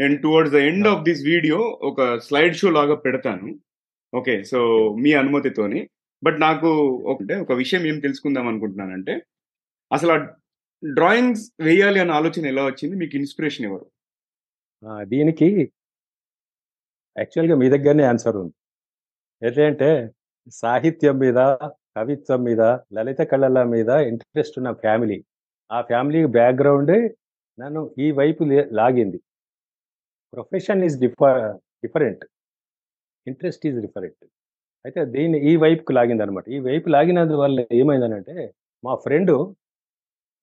నేను 0.00 0.16
towards 0.16 0.54
the 0.54 0.56
end. 0.56 0.88
Of 0.88 1.02
this 1.02 1.22
video 1.24 1.58
ఒక 1.82 2.18
స్లైడ్ 2.18 2.56
షో 2.56 2.70
లాగా 2.70 2.94
పెడతాను 2.94 3.58
ఓకే 4.14 4.44
సో 4.44 4.58
మీ 5.00 5.12
అనుమతితోని 5.12 5.88
బట్ 6.22 6.40
నాకు 6.40 6.68
ఒకటే 7.04 7.36
ఒక 7.36 7.52
విషయం 7.52 7.86
ఏం 7.86 7.98
తెలుసుకుందాం 7.98 8.48
అనుకుంటున్నానంటే 8.48 9.22
అసలు 9.92 10.12
ఆ 10.12 10.26
డ్రాయింగ్స్ 10.82 11.44
వేయాలి 11.66 11.98
అన్న 12.02 12.12
ఆలోచన 12.20 12.46
ఎలా 12.52 12.62
వచ్చింది? 12.70 12.94
మీకు 13.02 13.14
ఇన్స్పిరేషన్ 13.20 13.66
ఎవరు? 13.68 13.86
దీనికి 15.12 15.48
యాక్చువల్గా 17.16 17.54
మీ 17.62 17.66
దగ్గరనే 17.74 18.04
ఆన్సర్ 18.12 18.36
ఉంది. 18.42 18.54
ఏంటంటే 19.42 19.90
సాహిత్యం 20.62 21.16
మీద 21.24 21.38
కవిత్వం 21.96 22.40
మీద 22.48 22.62
లలిత 22.96 23.20
కళల 23.30 23.58
మీద 23.74 23.90
ఇంట్రెస్ట్ 24.10 24.56
ఉన్న 24.60 24.70
ఫ్యామిలీ. 24.84 25.18
ఆ 25.70 25.78
ఫ్యామిలీ 25.90 26.20
బ్యాక్గ్రౌండ్ 26.38 26.94
నన్ను 27.58 27.82
ఈ 28.04 28.06
వైపు 28.20 28.42
లాగింది. 28.80 29.18
Profession 30.32 30.82
is 30.88 30.96
differ 31.04 31.40
different. 31.84 32.24
Interest 33.26 33.64
is 33.68 33.78
different. 33.86 34.24
అయితే 34.84 35.00
దీన్ని 35.14 35.38
ఈ 35.50 35.52
వైపుకు 35.64 35.92
లాగింది 35.98 36.22
అనమాట 36.24 36.46
ఈ 36.56 36.58
వైపు 36.68 36.88
లాగినందువల్ల 36.96 37.64
ఏమైందనంటే 37.80 38.36
మా 38.84 38.94
ఫ్రెండు 39.06 39.34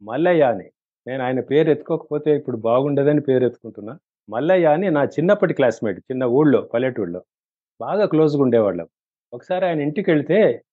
మల్లయ్య 0.01 0.44
అని 0.44 0.70
నేను 1.08 1.24
ఆయన 1.24 1.39
పేరు 1.39 1.70
ఎత్తుకోకపోతే 1.70 2.36
ఇప్పుడు 2.36 2.58
బాగుండదని 2.58 3.22
పేరు 3.22 3.46
ఎత్తుకుంటున్నా. 3.46 4.00
మల్లయ్య 4.30 4.66
అని 4.66 4.89
నా 4.92 5.04
చిన్నప్పటి 5.04 5.54
క్లాస్మేట్ 5.54 6.00
చిన్న 6.00 6.24
ఊళ్ళో 6.24 6.62
పల్లెటూళ్ళలో 6.62 7.22
బాగా 7.82 8.06
క్లోజ్గా 8.06 8.42
ఉండేవాళ్ళం. 8.42 8.88
ఒకసారి 9.34 9.66
ఆయన 9.66 9.82
ఇంటికి 9.82 10.12
వెళ్తే 10.12 10.63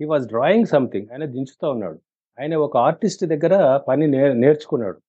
హీ 0.00 0.04
వాజ్ 0.06 0.26
డ్రాయింగ్ 0.28 0.66
సంథింగ్ 0.66 1.06
ఆయన 1.12 1.24
దించుతూ 1.24 1.70
ఉన్నాడు. 1.70 2.00
ఆయన 2.40 2.56
ఒక 2.56 2.76
ఆర్టిస్ట్ 2.76 3.24
దగ్గర 3.26 3.76
పని 3.76 4.06
నేర్ 4.06 4.36
నేర్చుకున్నాడు. 4.40 5.00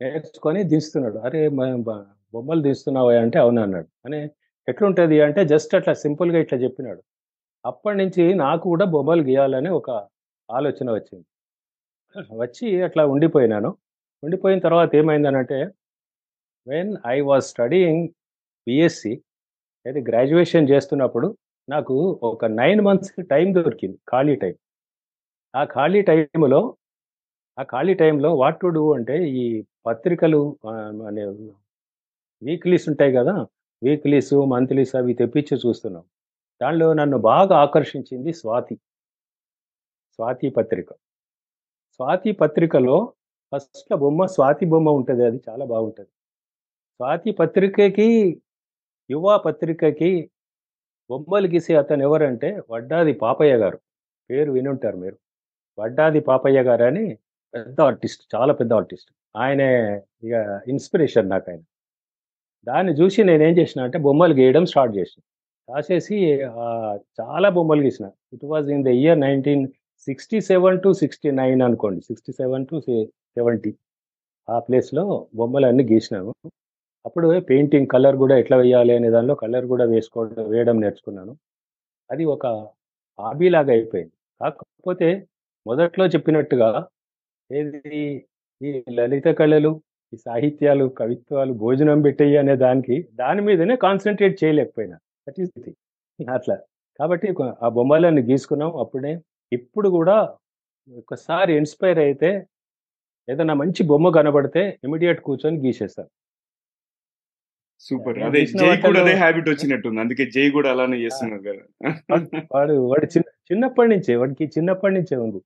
నేర్చుకొని 0.00 0.62
దించుతున్నాడు. 0.62 1.18
అరే 1.18 1.48
బొమ్మలు 2.34 2.62
దించుతున్నావా 2.62 3.14
అంటే 3.20 3.38
అవునా 3.38 3.62
అన్నాడు. 3.62 3.88
అని 4.04 4.30
ఎట్లుంటుంది 4.68 5.20
అంటే 5.20 5.44
జస్ట్ 5.44 5.74
అట్లా 5.74 5.94
సింపుల్గా 5.94 6.38
ఇట్లా 6.38 6.58
చెప్పినాడు. 6.58 7.02
అప్పటి 7.66 7.96
నుంచి 7.98 8.34
నాకు 8.34 8.62
కూడా 8.62 8.84
బొమ్మలు 8.84 9.22
గీయాలని 9.22 9.68
ఒక 9.68 9.90
ఆలోచన 10.50 10.90
వచ్చింది. 10.92 11.24
వచ్చి 12.42 12.66
అట్లా 12.82 13.02
ఉండిపోయినాను. 13.06 13.70
ఉండిపోయిన 14.22 14.58
తర్వాత 14.58 14.90
ఏమైందనంటే 14.94 15.58
when 16.66 16.92
I 17.06 17.16
was 17.20 17.44
studying 17.44 18.04
BSc 18.66 19.12
అయితే 19.86 20.00
గ్రాడ్యుయేషన్ 20.08 20.70
చేస్తున్నప్పుడు 20.72 21.28
నాకు 21.68 21.94
ఒక 22.30 22.44
నైన్ 22.60 22.80
మంత్స్ 22.80 23.12
టైం 23.32 23.48
దొరికింది 23.58 23.98
ఖాళీ 24.12 24.34
టైం 24.36 24.56
ఆ 25.54 25.62
ఖాళీ 25.76 26.00
టైంలో 26.10 26.60
ఆ 27.58 27.62
ఖాళీ 27.74 27.94
టైంలో 27.94 28.30
వాట్ 28.42 28.58
టు 28.60 28.68
డూ 28.68 28.84
అంటే 28.96 29.16
ఈ 29.42 29.44
పత్రికలు 29.86 30.40
అనే 31.08 31.24
వీక్లీస్ 32.42 32.86
ఉంటాయి 32.92 33.12
కదా 33.12 33.34
వీక్లీస్ 33.82 34.32
మంత్లీస్ 34.54 34.94
అవి 35.00 35.14
తెప్పించి 35.14 35.56
చూస్తున్నాం. 35.64 36.04
దానిలో 36.60 36.88
నన్ను 37.00 37.18
బాగా 37.30 37.54
ఆకర్షించింది 37.64 38.32
స్వాతి. 38.40 38.76
స్వాతి 40.18 40.48
పత్రిక. 40.50 40.88
స్వాతి 42.00 42.32
పత్రికలో 42.32 42.96
ఫస్ట్ 43.52 43.94
బొమ్మ 43.96 44.26
స్వాతి 44.26 44.64
బొమ్మ 44.72 44.88
ఉంటుంది. 44.98 45.22
అది 45.24 45.38
చాలా 45.48 45.64
బాగుంటుంది. 45.64 46.10
స్వాతి 46.98 47.30
పత్రికకి 47.30 48.08
యువ 49.10 49.38
పత్రికకి 49.46 50.10
బొమ్మలు 51.10 51.46
గీసే 51.52 51.74
అతను 51.76 52.02
ఎవరంటే 52.02 52.48
వడ్డాది 52.70 53.12
పాపయ్య 53.12 53.54
గారు. 53.62 53.78
పేరు 54.30 54.50
వినుంటారు 54.52 54.96
మీరు. 54.96 55.16
వడ్డాది 55.78 56.20
పాపయ్య 56.20 56.62
గారు 56.68 56.84
అని 56.84 57.04
పెద్ద 57.54 57.80
ఆర్టిస్ట్ 57.80 58.22
చాలా 58.34 58.52
పెద్ద 58.52 58.72
ఆర్టిస్ట్. 58.72 59.10
ఆయనే 59.36 59.70
ఇక 60.24 60.34
ఇన్స్పిరేషన్ 60.68 61.28
నాకు 61.30 61.50
ఆయన. 61.50 61.62
దాన్ని 62.68 62.92
చూసి 62.92 63.24
నేనేం 63.24 63.54
చేసిన 63.58 63.80
అంటే 63.86 63.98
బొమ్మలు 63.98 64.34
గీయడం 64.34 64.64
స్టార్ట్ 64.66 64.94
చేసిన. 64.98 65.20
రాసేసి 65.74 66.16
చాలా 67.20 67.48
బొమ్మలు 67.56 67.82
గీసిన. 67.82 68.06
It 68.32 68.44
was 68.44 68.68
in 68.76 68.84
the 68.84 68.92
year 69.02 69.20
nineteen 69.20 69.64
sixty 70.00 70.40
seven 70.40 70.82
to 70.82 70.92
sixty 70.92 71.30
nine 71.30 71.62
అనుకోండి. 71.62 72.00
సిక్స్టీ 72.00 72.32
సెవెన్ 72.32 72.66
టు 72.66 72.80
సెవెంటీ 73.36 73.74
ఆ 74.48 74.58
ప్లేస్లో 74.58 75.26
బొమ్మలు 75.34 75.66
అన్ని 75.66 75.84
గీసినాను. 75.92 76.34
అప్పుడు 77.06 77.40
పెయింటింగ్ 77.40 77.86
కలర్ 77.86 78.16
కూడా 78.16 78.38
ఎట్లా 78.38 78.56
వేయాలి 78.56 78.92
అనే 78.96 79.10
దానిలో 79.10 79.34
కలర్ 79.34 79.66
కూడా 79.66 79.84
వేసుకోవడం 79.84 80.50
వేయడం 80.50 80.80
నేర్చుకున్నాను. 80.80 81.36
అది 82.10 82.24
ఒక 82.24 82.46
హాబీ 83.18 83.48
లాగా 83.48 83.70
అయిపోయింది. 83.70 84.12
కాకపోతే 84.40 85.08
మొదట్లో 85.66 86.06
చెప్పినట్టుగా 86.06 86.86
ఏది 87.52 88.26
ఈ 88.62 88.84
లలిత 88.90 89.28
కళలు 89.28 89.82
ఈ 90.14 90.16
సాహిత్యాలు 90.16 90.84
కవిత్వాలు 90.98 91.52
భోజనం 91.52 92.02
పెట్టేయి 92.02 92.36
అనే 92.36 92.56
దానికి 92.56 93.08
దాని 93.14 93.40
మీదనే 93.42 93.76
కాన్సన్ట్రేట్ 93.76 94.44
చేయలేకపోయినా. 94.44 94.96
దట్ 95.28 95.40
ఈస్ 95.40 95.50
ది 95.60 95.72
అట్లా. 96.32 96.56
కాబట్టి 96.98 97.34
ఆ 97.62 97.68
బొమ్మలన్నీ 97.68 98.22
గీసుకున్నాం. 98.22 98.76
అప్పుడే 98.76 99.12
ఇప్పుడు 99.52 99.88
కూడా 99.88 100.16
ఒకసారి 100.98 101.52
ఇన్స్పైర్ 101.56 101.98
అయితే 101.98 102.30
ఏదైనా 103.28 103.54
మంచి 103.54 103.82
బొమ్మ 103.82 104.08
కనబడితే 104.10 104.78
ఇమీడియట్ 104.84 105.20
కూర్చొని 105.20 105.58
గీసేస్తాను 105.66 106.10
సూపర్. 107.80 108.18
అదే 108.18 108.40
జై 108.46 108.68
కూడా 108.80 109.00
అదే 109.00 109.14
హ్యాబిట్ 109.14 109.48
వచ్చినట్టుంది. 109.48 110.00
అందుకే 110.00 110.24
జై 110.26 110.50
కూడా 110.50 110.70
అలానే 110.70 110.96
చేస్తున్నారు 110.96 111.42
కదా. 111.42 111.64
వాడు 112.54 112.72
వాడు 112.72 113.06
చిన్న 113.06 113.28
చిన్నప్పటి 113.50 113.88
నుంచే 113.88 114.16
వాడికి 114.16 114.44
చిన్నప్పటి 114.46 114.94
నుంచే 114.94 115.16
ఉంది. 115.16 115.40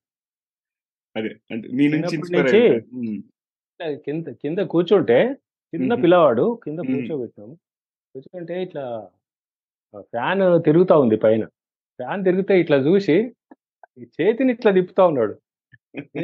అదే. 1.16 1.32
అంటే 1.50 1.68
మీ 1.68 1.88
నుంచి 1.88 2.16
కింద 4.06 4.28
కింద 4.42 4.58
కూర్చుంటే 4.58 5.18
చిన్న. 5.72 5.94
పిల్లవాడు 5.94 6.60
కింద. 6.64 6.78
కూర్చోబెట్టాము. 6.78 7.54
కూర్చుంటే 8.14 8.62
ఇట్లా 8.62 8.84
ఫ్యాన్ 10.00 10.42
తిరుగుతా 10.64 10.94
ఉంది 10.96 11.16
పైన. 11.16 11.44
ఫ్యాన్ 12.00 12.24
తిరిగితే 12.24 12.54
ఇట్లా 12.60 12.76
చూసి 12.76 13.16
ఈ 14.00 14.06
చేతిని 14.20 14.52
ఇట్లా 14.52 14.72
తిప్పుతా 14.72 15.06
ఉన్నాడు. 15.06 15.36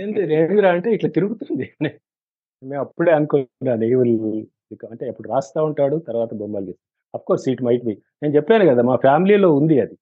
ఏంటి 0.00 0.21
రేగురా 0.21 0.71
అంటే 0.71 0.92
ఇట్లా 0.92 1.11
తిరుగుతుంది. 1.11 1.73
మేము 1.83 2.80
అప్పుడే 2.80 3.12
అనుకున్నాను 3.12 3.87
will- 3.87 4.45
అంటే 4.90 5.09
అప్పుడు 5.09 5.28
రాస్తా 5.28 5.62
ఉంటాడు 5.62 5.97
తర్వాత 5.97 6.35
బొమ్మలు 6.35 6.75
of 7.14 7.23
course 7.26 7.49
it 7.49 7.62
might 7.62 7.85
be 7.85 7.99
నేను 8.23 8.35
చెప్పాను 8.35 8.66
కదా 8.66 8.83
మా 8.83 8.97
ఫ్యామిలీలో 8.97 9.54
ఉంది 9.54 9.80
అది. 9.80 9.95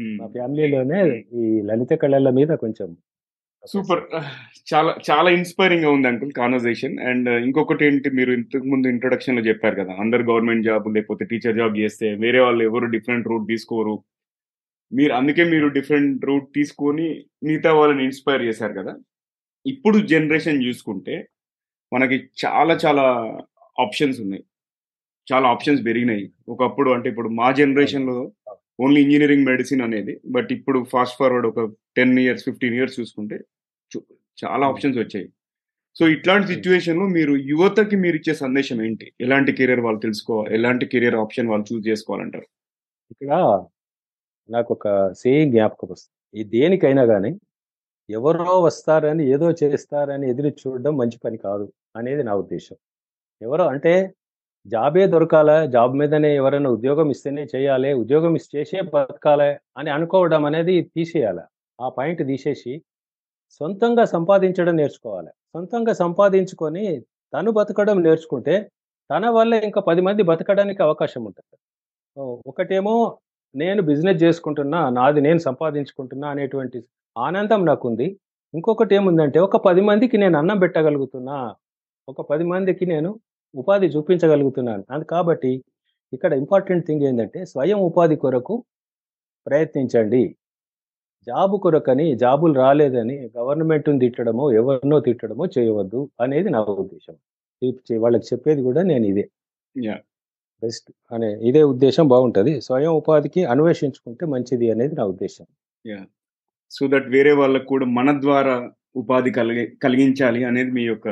మా 0.00 0.26
ఫ్యామిలీలోనే 0.26 1.24
ఈ 1.34 1.62
లలిత 1.62 1.94
కళల 1.94 2.30
మీద 2.30 2.48
కొంచెం 2.48 2.96
సూపర్. 3.66 4.00
చాలా 4.74 4.96
చాలా 5.10 5.30
ఇన్స్పైరింగ్గా 5.30 5.90
ఉంది 5.90 6.08
అంకుల్ 6.08 6.32
కాన్వర్సేషన్. 6.32 6.98
అండ్ 6.98 7.28
ఇంకొకటి 7.28 7.86
ఏంటి 7.86 8.10
మీరు 8.10 8.32
ఇంతకు 8.32 8.64
ముందు 8.64 8.88
ఇంట్రొడక్షన్లో 8.88 9.42
చెప్పారు 9.42 9.74
కదా 9.74 9.92
అందరు 10.00 10.22
గవర్నమెంట్ 10.22 10.66
జాబ్ 10.66 10.94
లేకపోతే 10.94 11.24
టీచర్ 11.24 11.56
జాబ్ 11.56 11.78
చేస్తే 11.78 12.14
వేరే 12.14 12.40
వాళ్ళు 12.40 12.64
ఎవరు 12.64 12.86
డిఫరెంట్ 12.86 13.28
రూట్ 13.28 13.48
తీసుకోరు. 13.48 14.02
మీరు 14.94 15.12
అందుకే 15.12 15.44
మీరు 15.44 15.68
డిఫరెంట్ 15.68 16.24
రూట్ 16.24 16.54
తీసుకొని 16.54 17.24
మిగతా 17.44 17.72
వాళ్ళని 17.72 18.04
ఇన్స్పైర్ 18.04 18.42
చేశారు 18.42 18.72
కదా. 18.72 18.96
ఇప్పుడు 19.66 19.98
జనరేషన్ 19.98 20.64
చూసుకుంటే 20.64 21.28
మనకి 21.92 22.14
చాలా 22.16 22.78
చాలా 22.86 23.02
ఆప్షన్స్ 23.80 24.20
ఉన్నాయి. 24.20 24.44
చాలా 25.32 25.48
ఆప్షన్స్ 25.48 25.86
పెరిగినాయి. 25.86 26.32
ఒకప్పుడు 26.48 26.90
అంటే 26.90 27.08
ఇప్పుడు 27.10 27.28
మా 27.28 27.52
జనరేషన్లో 27.52 28.32
ఓన్లీ 28.80 29.02
ఇంజనీరింగ్ 29.02 29.46
మెడిసిన్ 29.46 29.82
అనేది 29.82 30.20
బట్ 30.26 30.52
ఇప్పుడు 30.52 30.86
ఫాస్ట్ 30.92 31.16
ఫార్వర్డ్ 31.18 31.46
ఒక 31.46 31.74
టెన్ 31.96 32.18
ఇయర్స్ 32.18 32.44
ఫిఫ్టీన్ 32.44 32.74
ఇయర్స్ 32.74 33.00
చూసుకుంటే 33.00 33.36
చు- 33.96 34.14
చాలా 34.44 34.66
ఆప్షన్స్ 34.66 34.98
వచ్చాయి. 34.98 35.28
సో 35.98 36.08
ఇట్లాంటి 36.08 36.46
సిచ్యువేషన్లో 36.46 37.08
మీరు 37.08 37.36
యువతకి 37.36 37.96
మీరు 37.96 38.16
ఇచ్చే 38.16 38.34
సందేశం 38.34 38.84
ఏంటి? 38.84 39.12
ఎలాంటి 39.20 39.52
కెరీర్ 39.52 39.80
వాళ్ళు 39.80 40.00
తెలుసుకోవాలి 40.00 40.54
ఎలాంటి 40.54 40.86
కెరీర్ 40.86 41.14
ఆప్షన్ 41.14 41.48
వాళ్ళు 41.48 41.74
చూస్ 41.74 41.88
చేసుకోవాలంటారు? 41.88 42.46
ఇక్కడ 43.10 43.64
నాకు 44.48 44.70
ఒక 44.76 44.86
సేయింగ్ 45.22 45.52
జ్ఞాపకం 45.52 45.88
వస్తుంది 45.92 46.12
ఈ 46.34 46.44
దేనికైనా 46.54 47.04
కానీ 47.12 47.30
ఎవరో 48.08 48.54
వస్తారని 48.66 49.24
ఏదో 49.34 49.48
చేస్తారని 49.62 50.26
ఎదురు 50.32 50.50
చూడడం 50.62 50.92
మంచి 51.02 51.18
పని 51.24 51.38
కాదు 51.46 51.66
అనేది 51.96 52.22
నా 52.28 52.32
ఉద్దేశం. 52.42 52.76
ఎవరో 53.40 53.64
అంటే 53.74 53.92
జాబే 54.66 55.04
దొరకాలా 55.14 55.56
జాబ్ 55.74 55.94
మీదనే 56.00 56.30
ఎవరైనా 56.40 56.70
ఉద్యోగం 56.76 57.08
ఇస్తేనే 57.14 57.44
చేయాలి 57.54 57.90
ఉద్యోగం 58.02 58.34
చేసే 58.54 58.78
బతకాలి 58.94 59.48
అని 59.76 59.90
అనుకోవడం 59.96 60.42
అనేది 60.50 60.74
తీసేయాలి. 60.96 61.44
ఆ 61.78 61.88
పాయింట్ 61.98 62.22
తీసేసి 62.30 62.72
సొంతంగా 63.60 64.04
సంపాదించడం 64.14 64.74
నేర్చుకోవాలి. 64.80 65.30
సొంతంగా 65.54 65.92
సంపాదించుకొని 66.02 66.86
తను 67.32 67.50
బతకడం 67.58 67.98
నేర్చుకుంటే 68.06 68.54
తన 69.10 69.24
వల్ల 69.38 69.52
ఇంకా 69.68 69.80
పది 69.88 70.02
మంది 70.08 70.22
బతకడానికి 70.30 70.80
అవకాశం 70.86 71.22
ఉంటుంది. 71.28 71.54
ఒకటేమో 72.50 72.94
నేను 73.54 73.80
బిజినెస్ 73.88 74.20
చేసుకుంటున్నా 74.22 74.78
నాది 74.98 75.20
నేను 75.26 75.40
సంపాదించుకుంటున్నా 75.48 76.26
అనేటువంటి 76.34 76.78
ఆనందం 77.16 77.60
నాకుంది. 77.70 78.06
ఇంకొకటి 78.54 78.92
ఏముందంటే 78.98 79.38
ఒక 79.46 79.56
పది 79.66 79.82
మందికి 79.88 80.16
నేను 80.22 80.36
అన్నం 80.40 80.58
పెట్టగలుగుతున్నా 80.64 81.36
ఒక 82.08 82.20
పది 82.30 82.44
మందికి 82.52 82.84
నేను 82.86 83.10
ఉపాధి 83.54 83.86
చూపించగలుగుతున్నాను. 83.94 84.84
అది 84.94 85.04
కాబట్టి 85.14 85.52
ఇక్కడ 86.12 86.32
ఇంపార్టెంట్ 86.42 86.84
థింగ్ 86.88 87.04
ఏంటంటే 87.08 87.40
స్వయం 87.52 87.80
ఉపాధి 87.88 88.16
కొరకు 88.24 88.54
ప్రయత్నించండి. 89.46 90.22
జాబు 91.26 91.56
కొరకని 91.64 92.06
జాబులు 92.22 92.54
రాలేదని 92.62 93.16
గవర్నమెంట్ని 93.38 93.98
తిట్టడమో 94.04 94.46
ఎవరినో 94.60 94.98
తిట్టడమో 95.08 95.44
చేయవద్దు 95.56 96.00
అనేది 96.24 96.48
నా 96.56 96.60
ఉద్దేశం. 96.82 97.16
వాళ్ళకి 98.04 98.26
చెప్పేది 98.32 98.62
కూడా 98.68 98.82
నేను 98.92 99.06
ఇదే. 99.12 99.24
బెస్ట్ 100.64 100.88
అనే 101.12 101.30
ఇదే 101.42 101.62
ఉద్దేశం 101.62 102.08
బాగుంటది. 102.08 102.60
స్వయం 102.60 102.92
ఉపాధికి 102.92 103.44
అన్వేషించుకుంటే 103.44 104.26
మంచిది 104.26 104.70
అనేది 104.70 104.94
నా 104.94 105.04
ఉద్దేశం. 105.04 105.46
యా. 105.86 106.00
సో 106.70 106.88
దట్ 106.88 107.08
వేరే 107.08 107.32
వాళ్ళకు 107.32 107.64
కూడా 107.64 107.86
మన 107.86 108.20
ద్వారా 108.20 108.70
ఉపాధి 108.96 109.30
కలిగి 109.30 109.64
కలిగించాలి 109.82 110.44
అనేది 110.44 110.70
మీ 110.70 110.82
యొక్క 110.82 111.08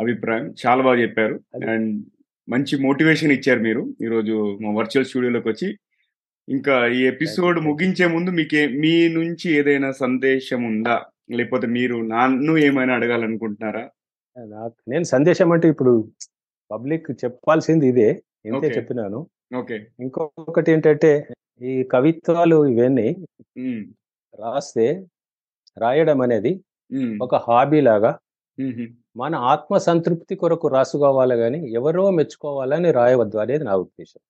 అభిప్రాయం. 0.00 0.54
చాలా 0.66 0.82
బాగా 0.82 0.98
చెప్పారు. 1.02 1.40
అండ్ 1.68 2.04
మంచి 2.48 2.74
మోటివేషన్ 2.82 3.32
ఇచ్చారు 3.32 3.60
మీరు. 3.60 3.94
ఈరోజు 4.02 4.58
మా 4.62 4.70
వర్చువల్ 4.70 5.06
స్టూడియోలోకి 5.06 5.48
వచ్చి. 5.48 5.68
ఇంకా 6.48 6.86
ఈ 6.86 7.00
ఎపిసోడ్. 7.02 7.60
ముగించే 7.60 8.06
ముందు 8.06 8.30
మీకే 8.30 8.62
మీ 8.66 9.08
నుంచి 9.08 9.52
ఏదైనా 9.54 9.92
సందేశం 9.92 10.64
ఉందా? 10.64 10.96
లేకపోతే 11.30 11.66
మీరు 11.66 11.96
నన్ను 12.06 12.58
ఏమైనా 12.58 12.94
అడగాలనుకుంటున్నారా? 12.94 13.84
నాకు 14.44 14.90
నేను 14.90 15.04
సందేశం 15.04 15.52
అంటే 15.52 15.68
ఇప్పుడు 15.68 15.92
పబ్లిక్ 16.70 17.06
చెప్పాల్సింది 17.24 17.86
ఇదే. 17.86 18.22
ఇంతే. 18.44 18.68
చెప్పినాను. 18.76 19.20
ఇంకొకటి 20.00 20.72
ఏంటంటే 20.72 21.12
ఈ 21.62 21.72
కవిత్వాలు 21.92 22.66
ఇవన్నీ 22.66 23.08
రాస్తే 24.34 24.86
రాయడం 25.78 26.20
అనేది 26.20 26.52
ఒక 27.22 27.34
హాబీ 27.46 27.80
లాగా 27.80 28.12
మన 29.16 29.34
ఆత్మ 29.52 29.76
సంతృప్తి 29.78 30.34
కొరకు 30.36 30.68
రాసుకోవాలి 30.68 31.36
కానీ 31.36 31.58
ఎవరో 31.72 32.10
మెచ్చుకోవాలని 32.10 32.90
రాయవద్దు. 32.92 33.36
అనేది 33.36 33.64
నా 33.64 33.74
ఉద్దేశం. 33.76 34.20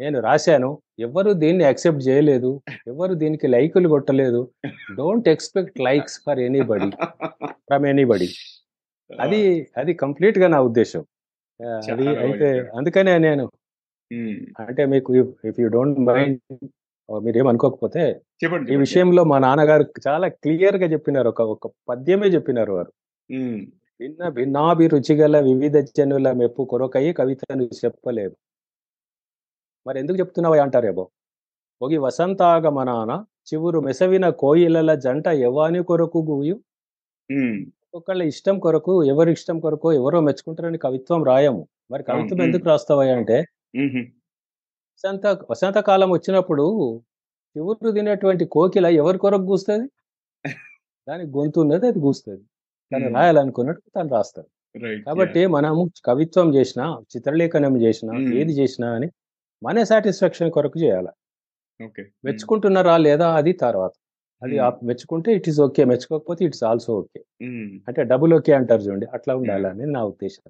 నేను 0.00 0.20
రాశాను 0.20 0.70
ఎవరు 0.98 1.30
దీన్ని 1.42 1.64
యాక్సెప్ట్ 1.64 2.08
చేయలేదు 2.08 2.50
ఎవరు 2.86 3.14
దీనికి 3.14 3.46
లైకులు 3.46 3.88
కొట్టలేదు 3.88 4.40
don't 4.96 5.28
expect 5.28 5.78
likes 5.80 6.16
for 6.26 6.38
anybody. 6.38 6.88
From 7.68 7.86
anybody. 7.86 8.28
అది 9.10 9.40
అది 9.76 9.94
కంప్లీట్గా 9.94 10.48
నా 10.48 10.60
ఉద్దేశం. 10.60 11.02
అది 11.90 12.06
అయితే. 12.16 12.48
అందుకనే 12.76 13.14
నేను 13.18 13.44
అంటే 14.64 14.82
మీకు 14.86 15.10
ఇఫ్ 15.50 15.58
యూ 15.60 15.68
డోంట్ 15.68 15.98
మైండ్ 16.08 16.38
మీరేం 17.08 17.46
అనుకోకపోతే 17.48 18.02
చెప్పండి 18.42 18.72
ఈ. 18.72 18.76
విషయంలో 18.76 19.22
మా 19.24 19.36
నాన్నగారు 19.38 19.84
చాలా 20.06 20.26
క్లియర్గా 20.36 20.86
చెప్పినారు. 20.86 21.28
ఒక 21.28 21.42
ఒక 21.54 21.66
పద్యమే 21.88 22.28
చెప్పినారు 22.28 22.72
వారు. 22.72 22.90
భిన్న 24.00 24.28
భిన్నాభిరుచి 24.28 25.14
గల 25.14 25.36
వివిధ 25.40 25.76
జనుల 25.98 26.32
మెప్పు 26.32 26.62
కొరకై 26.64 27.06
కవితను 27.12 27.64
చెప్పలేదు. 27.80 28.34
మరి 29.86 29.96
ఎందుకు 29.98 30.18
చెప్తున్నావా 30.18 30.56
అంటారేమో 30.62 31.04
ఒగి 31.80 31.98
వసంతాగమనాన 31.98 33.10
చివురు 33.48 33.80
మెసవిన 33.80 34.26
కోయిలల 34.42 34.90
జంట 35.04 35.26
యవాని 35.40 35.80
కొరకు 35.82 36.20
గూయు 36.30 36.56
ఒకళ్ళ 37.96 38.22
ఇష్టం 38.22 38.58
కొరకు 38.58 39.04
ఎవరి 39.04 39.32
ఇష్టం 39.32 39.60
కొరకు 39.60 39.92
ఎవరో 39.92 40.20
మెచ్చుకుంటారని 40.20 40.78
కవిత్వం 40.78 41.24
రాయము. 41.24 41.68
మరి 41.90 42.02
కవిత్వం. 42.02 42.42
ఎందుకు 42.42 42.68
రాస్తావా 42.68 43.04
అంటే 43.12 43.36
ఉమ్, 43.74 44.04
వసంత 44.94 45.26
వసంతకాలం 45.50 46.10
వచ్చినప్పుడు 46.10 46.64
చివురు 47.56 47.92
తినేటువంటి 47.92 48.44
కోకిల 48.44 48.86
ఎవరి 48.86 49.18
కొరకు 49.18 49.46
కూస్తుంది 49.46 49.86
దానికి 51.08 51.30
గొంతు 51.30 51.60
ఉన్నది 51.60 51.86
అది 51.86 52.00
కూస్తుంది 52.00 52.42
తను 52.92 53.08
రాయాలనుకున్నట్టు 53.14 53.90
తను 53.96 54.08
రాస్తాడు. 54.08 54.48
కాబట్టి 55.06 55.40
మనము 55.46 55.90
కవిత్వం 56.04 56.54
చేసినా 56.54 56.84
చిత్రలేఖనం 57.12 57.76
చేసినా. 57.76 58.12
ఏది 58.40 58.52
చేసినా 58.52 58.88
అని 58.92 59.08
మన 59.62 59.82
సాటిస్ఫాక్షన్ 59.82 60.50
కొరకు 60.50 60.78
చేయాలి. 60.80 61.12
మెచ్చుకుంటున్నారా 62.24 62.96
లేదా 62.96 63.34
అది 63.34 63.52
తర్వాత. 63.52 63.94
అది 64.42 64.56
మెచ్చుకుంటే 64.82 65.30
ఇట్ 65.32 65.48
ఈస్ 65.48 65.60
ఓకే 65.60 65.84
మెచ్చుకోకపోతే 65.84 66.44
ఇట్స్ 66.44 66.64
ఆల్సో 66.64 66.90
ఓకే. 66.98 67.20
అంటే 67.88 68.00
డబుల్ 68.04 68.32
ఓకే 68.34 68.52
అంటారు 68.52 68.82
చూడండి 68.82 69.06
అట్లా 69.06 69.34
ఉండాలని 69.36 69.86
నా 69.86 70.02
ఉద్దేశం. 70.04 70.44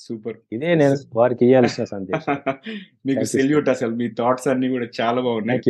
సూపర్. 0.00 0.36
ఇదే 0.52 0.68
నేను 0.74 0.96
వారికి 1.14 1.44
ఇవ్వాల్సిన 1.46 1.84
సందేశం. 1.84 2.36
మీకు 3.06 3.24
సెల్యూట్ 3.24 3.68
అసలు 3.68 3.92
మీ 3.94 4.06
థాట్స్ 4.10 4.48
అన్ని 4.48 4.68
కూడా 4.68 4.86
చాలా 5.00 5.20
బాగున్నాయి. 5.20 5.60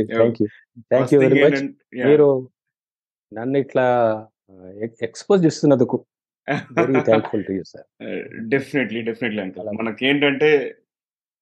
Thank 0.91 1.13
you 1.15 1.21
very 1.21 1.41
much. 1.45 1.63
మీరు 2.09 2.29
నన్ను 3.33 3.59
ఇట్లా 3.59 3.87
ఎక్స్పోజ్ 5.09 5.45
చేస్తున్నందుకు 5.45 5.99
very 6.79 7.01
thankful 7.11 7.45
to 7.45 7.53
you 7.53 7.65
sir. 7.65 7.87
Definitely 8.55 9.03
definitely 9.03 9.43
uncle. 9.43 9.63
అలాగే. 9.65 9.79
మనకేంటంటే 9.83 10.51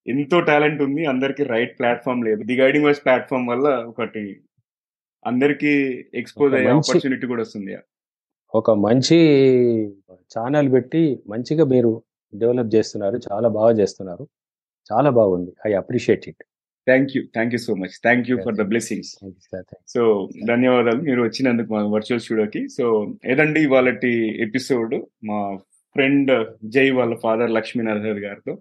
ఎంతో 0.06 0.40
టాలెంట్ 0.40 0.82
ఉంది 0.82 1.02
అందరికి 1.06 1.42
రైట్ 1.44 1.78
ప్లాట్ఫామ్ 1.78 2.22
లేదు. 2.24 2.40
ది 2.42 2.56
గైడింగ్ 2.60 2.84
వాయిస్ 2.84 3.04
ప్లాట్ఫామ్ 3.04 3.48
వల్ల 3.48 3.68
ఒకటి 3.92 4.22
అందరికి 5.26 6.04
ఎక్స్పోజ్ 6.14 6.54
అయ్యే 6.54 6.68
ఆపర్చునిటీ 6.68 7.26
కూడా 7.26 7.40
వస్తుంది. 7.40 7.76
ఒక 8.54 8.70
మంచి 8.70 9.18
ఛానల్ 10.12 10.72
పెట్టి 10.72 11.22
మంచిగా 11.26 11.64
మీరు 11.64 12.02
డెవలప్ 12.34 12.74
చేస్తున్నారు. 12.74 13.20
చాలా 13.32 13.48
బాగా 13.48 13.78
చేస్తున్నారు. 13.78 14.28
చాలా 14.92 15.10
బాగుంది. 15.10 15.52
I 15.66 15.72
appreciate 15.72 16.28
it 16.28 16.44
thank 16.86 17.10
you 17.16 17.22
thank 17.22 17.54
you 17.54 17.58
so 17.58 17.74
much 17.74 18.00
thank 18.02 18.30
you 18.30 18.38
for 18.44 18.54
the 18.54 18.62
blessings 18.62 19.18
so 19.88 20.28
ధన్యవాదాలు. 20.48 21.00
మీరు 21.00 21.22
వచ్చినందుకు 21.22 21.72
మా 21.72 21.86
వర్చువల్ 21.86 22.20
స్టూడియోకి 22.20 22.68
సో 22.68 23.14
ఏదండి 23.26 23.60
ఇవాళ 23.60 23.88
ఎపిసోడ్ 24.48 24.94
మా 25.24 25.56
ఫ్రెండ్ 25.94 26.46
జై 26.64 26.90
వాళ్ళ 26.90 27.16
ఫాదర్ 27.16 27.50
లక్ష్మీనారాయణ 27.50 28.26
గారితో. 28.26 28.58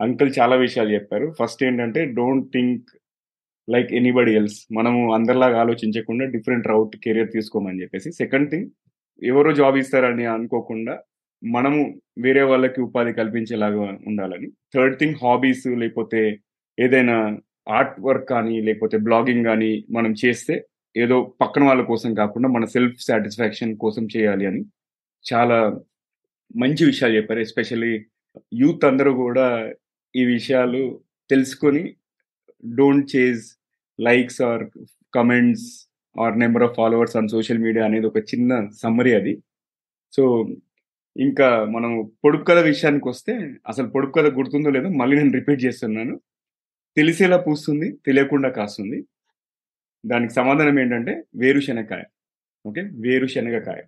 అంకుల్ 0.00 0.32
చాలా 0.38 0.56
విషయాలు 0.56 0.94
చెప్పారు. 0.94 1.34
ఫస్ట్ 1.42 1.64
ఏంటంటే 1.64 2.04
don't 2.04 2.52
think 2.52 2.84
like 3.68 3.92
anybody 3.92 4.32
else. 4.34 4.66
మనము 4.72 5.14
అందరిలాగా 5.14 5.60
ఆలోచించకుండా 5.60 6.24
డిఫరెంట్ 6.24 6.68
రౌట్ 6.68 6.96
కెరియర్ 6.96 7.32
తీసుకోమని 7.32 7.82
చెప్పేసి. 7.82 8.12
సెకండ్ 8.12 8.50
థింగ్ 8.50 8.70
ఎవరో 9.22 9.52
జాబ్ 9.52 9.76
ఇస్తారని 9.76 10.26
అనుకోకుండా 10.26 10.98
మనము 11.44 12.00
వేరే 12.18 12.42
వాళ్ళకి 12.42 12.80
ఉపాధి 12.80 13.12
కల్పించేలాగా 13.12 13.98
ఉండాలని. 14.06 14.48
థర్డ్ 14.74 14.98
థింగ్ 14.98 15.14
హాబీస్ 15.22 15.66
లేకపోతే 15.66 16.38
ఏదైనా 16.80 17.38
ఆర్ట్ 17.68 18.00
వర్క్ 18.00 18.28
కానీ 18.28 18.60
లేకపోతే 18.60 18.96
బ్లాగింగ్ 18.96 19.44
కానీ 19.44 19.84
మనం 19.90 20.14
చేస్తే 20.24 20.64
ఏదో 20.96 21.34
పక్కన 21.40 21.64
వాళ్ళ 21.64 21.82
కోసం 21.82 22.14
కాకుండా 22.14 22.48
మన 22.48 22.64
సెల్ఫ్ 22.64 23.00
సాటిస్ఫాక్షన్ 23.00 23.76
కోసం 23.76 24.08
చేయాలి 24.16 24.46
అని 24.46 24.60
చాలా 25.24 25.58
మంచి 26.56 26.84
విషయాలు 26.84 27.16
చెప్పారు. 27.16 27.40
ఎస్పెషల్లీ 27.40 28.04
యూత్ 28.54 28.84
అందరూ 28.84 29.12
కూడా 29.12 29.72
ఈ 30.16 30.24
విషయాలు 30.24 31.00
తెలుసుకొని 31.30 31.94
don't 32.64 33.16
chase 33.16 33.42
likes 34.00 34.42
or 34.42 34.70
comments 35.14 35.90
or 36.20 36.38
number 36.38 36.62
of 36.62 36.74
followers 36.76 37.16
on 37.16 37.28
social 37.28 37.58
media 37.58 37.84
అనేది 37.84 38.06
ఒక 38.06 38.18
చిన్న 38.18 38.68
సమ్మరీ 38.82 39.14
అది. 39.14 39.42
సో 40.12 40.48
ఇంకా 41.16 41.64
మనం 41.64 42.12
పొడుపు 42.24 42.44
కథ 42.44 42.58
విషయానికి 42.58 43.08
వస్తే 43.08 43.56
అసలు 43.68 43.86
పొడుపు 43.86 44.12
కథ 44.12 44.26
గుర్తుందో 44.26 44.70
లేదో 44.70 44.88
మళ్ళీ 44.88 45.16
నేను 45.16 45.32
రిపీట్ 45.32 45.64
చేస్తున్నాను. 45.64 46.20
తెలిసేలా 46.96 47.36
పూస్తుంది 47.36 47.98
తెలియకుండా 48.06 48.48
కాస్తుంది. 48.48 49.06
దానికి 50.06 50.32
సమాధానం 50.32 50.80
ఏంటంటే 50.80 51.22
వేరుశనగకాయ. 51.36 52.02
ఓకే 52.66 52.80
వేరుశనగకాయ. 52.80 53.82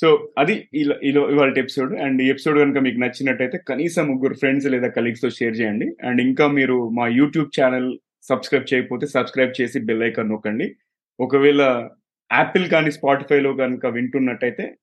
సో 0.00 0.32
అది 0.38 0.68
ఇలా 0.74 0.94
ఇవాళ 1.02 1.54
ఎపిసోడ్ 1.58 2.00
అండ్ 2.00 2.22
ఈ 2.22 2.30
ఎపిసోడ్ 2.30 2.58
కనుక 2.58 2.78
మీకు 2.78 2.98
నచ్చినట్టయితే 3.00 3.58
కనీసం 3.68 4.06
ముగ్గురు 4.06 4.34
ఫ్రెండ్స్ 4.34 4.66
లేదా 4.66 4.88
కలీగ్స్తో 4.88 5.28
తో 5.28 5.34
షేర్ 5.34 5.54
చేయండి. 5.54 5.96
అండ్ 6.06 6.20
ఇంకా 6.20 6.46
మీరు 6.46 6.88
మా 6.88 7.06
యూట్యూబ్ 7.08 7.60
ఛానల్ 7.60 7.98
సబ్స్క్రైబ్ 8.22 8.74
చేయకపోతే 8.74 9.06
సబ్స్క్రైబ్ 9.06 9.60
చేసి 9.60 9.80
బెల్ 9.80 10.02
ఐకాన్ 10.02 10.28
నొక్కండి. 10.28 10.76
ఒకవేళ 11.20 11.90
యాపిల్ 12.32 12.68
కానీ 12.68 12.90
స్పాటిఫైలో 12.90 13.52
కనుక 13.52 13.86
వింటున్నట్టయితే 13.86 14.76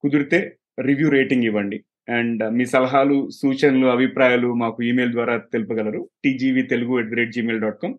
కుదిరితే 0.00 0.56
రివ్యూ 0.80 1.08
రేటింగ్ 1.08 1.44
ఇవ్వండి. 1.44 1.84
అండ్ 2.08 2.50
మీ 2.50 2.64
సలహాలు 2.66 3.30
సూచనలు 3.30 3.86
అభిప్రాయాలు 3.86 4.54
మాకు 4.54 4.82
ఈమెయిల్ 4.82 5.12
ద్వారా 5.12 5.36
తెలుపగలరు. 5.36 6.08
TGV 6.24 6.62
Telugu 6.62 7.00
at 7.00 7.08
the 7.08 7.14
rate 7.14 7.32
Gmail 7.32 7.62
dot 7.62 7.80
com 7.82 7.94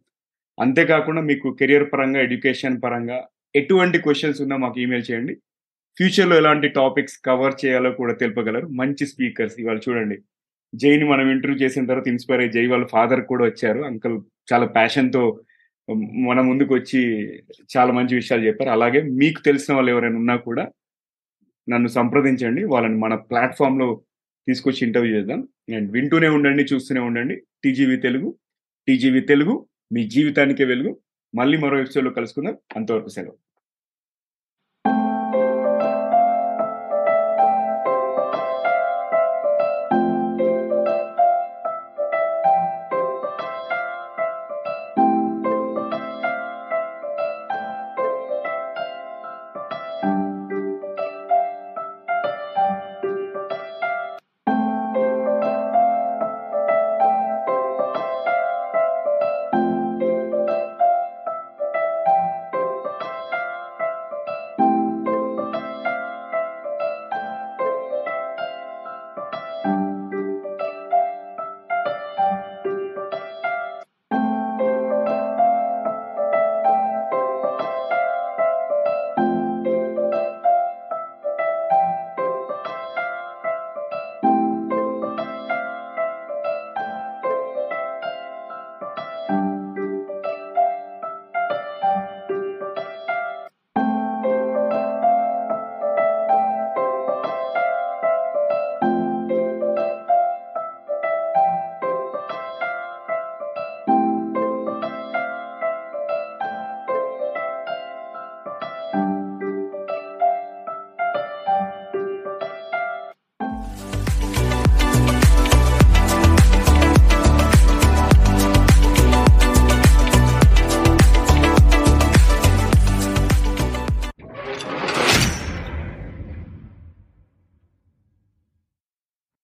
అంతేకాకుండా 0.60 1.22
మీకు 1.22 1.58
కెరియర్ 1.60 1.94
పరంగా 1.94 2.22
ఎడ్యుకేషన్ 2.22 2.82
పరంగా 2.84 3.28
ఎటువంటి 3.56 3.98
క్వశ్చన్స్ 3.98 4.42
ఉన్నా 4.42 4.58
మాకు 4.58 4.80
ఈమెయిల్ 4.80 5.12
చేయండి. 5.12 5.38
ఫ్యూచర్లో 5.98 6.38
ఎలాంటి 6.38 6.68
టాపిక్స్ 6.68 7.20
కవర్ 7.26 7.66
చేయాలో 7.66 7.92
కూడా 7.92 8.14
తెలుపగలరు. 8.14 8.68
మంచి 8.68 9.08
స్పీకర్స్ 9.08 9.60
ఇవాళ 9.60 9.80
చూడండి. 9.90 10.18
జైని 10.76 11.04
మనం 11.04 11.32
ఇంటర్వ్యూ 11.32 11.66
చేసిన 11.66 11.86
తర్వాత 11.86 12.08
ఇన్స్పైర్ 12.08 12.42
అయ్యి 12.42 12.54
జై 12.54 12.66
వాళ్ళ 12.66 12.86
ఫాదర్ 12.86 13.22
కూడా 13.22 13.46
వచ్చారు. 13.46 13.82
అంకల్ 13.82 14.22
చాలా 14.54 14.66
ప్యాషన్తో 14.66 15.40
మన 16.16 16.42
ముందుకు 16.42 16.74
వచ్చి 16.74 17.30
చాలా 17.78 17.94
మంచి 17.94 18.16
విషయాలు 18.16 18.48
చెప్పారు. 18.48 18.70
అలాగే 18.70 19.02
మీకు 19.02 19.42
తెలిసిన 19.42 19.74
వాళ్ళు 19.74 19.92
ఎవరైనా 19.92 20.16
ఉన్నా 20.16 20.36
కూడా 20.36 20.68
నన్ను 21.70 21.88
సంప్రదించండి. 21.88 22.64
వాళ్ళని 22.64 22.96
మన 22.96 23.16
ప్లాట్ఫామ్లో 23.16 24.02
తీసుకొచ్చి 24.48 24.88
ఇంటర్వ్యూ 24.88 25.18
చేద్దాం. 25.18 25.48
అండ్ 25.76 25.92
వింటూనే 25.92 26.28
ఉండండి 26.28 26.64
చూస్తూనే 26.64 27.02
ఉండండి. 27.02 27.42
టీజీవీ 27.64 27.98
తెలుగు 27.98 28.36
టీజీవీ 28.88 29.20
తెలుగు 29.20 29.66
మీ 29.94 30.04
జీవితానికే 30.08 30.64
వెలుగు. 30.64 30.98
మళ్ళీ 31.36 31.58
మరో 31.58 31.80
ఎపిసోడ్లో 31.80 32.12
కలుసుకుందాం. 32.12 32.58
అంతవరకు 32.76 33.10
సెలవు. 33.10 33.53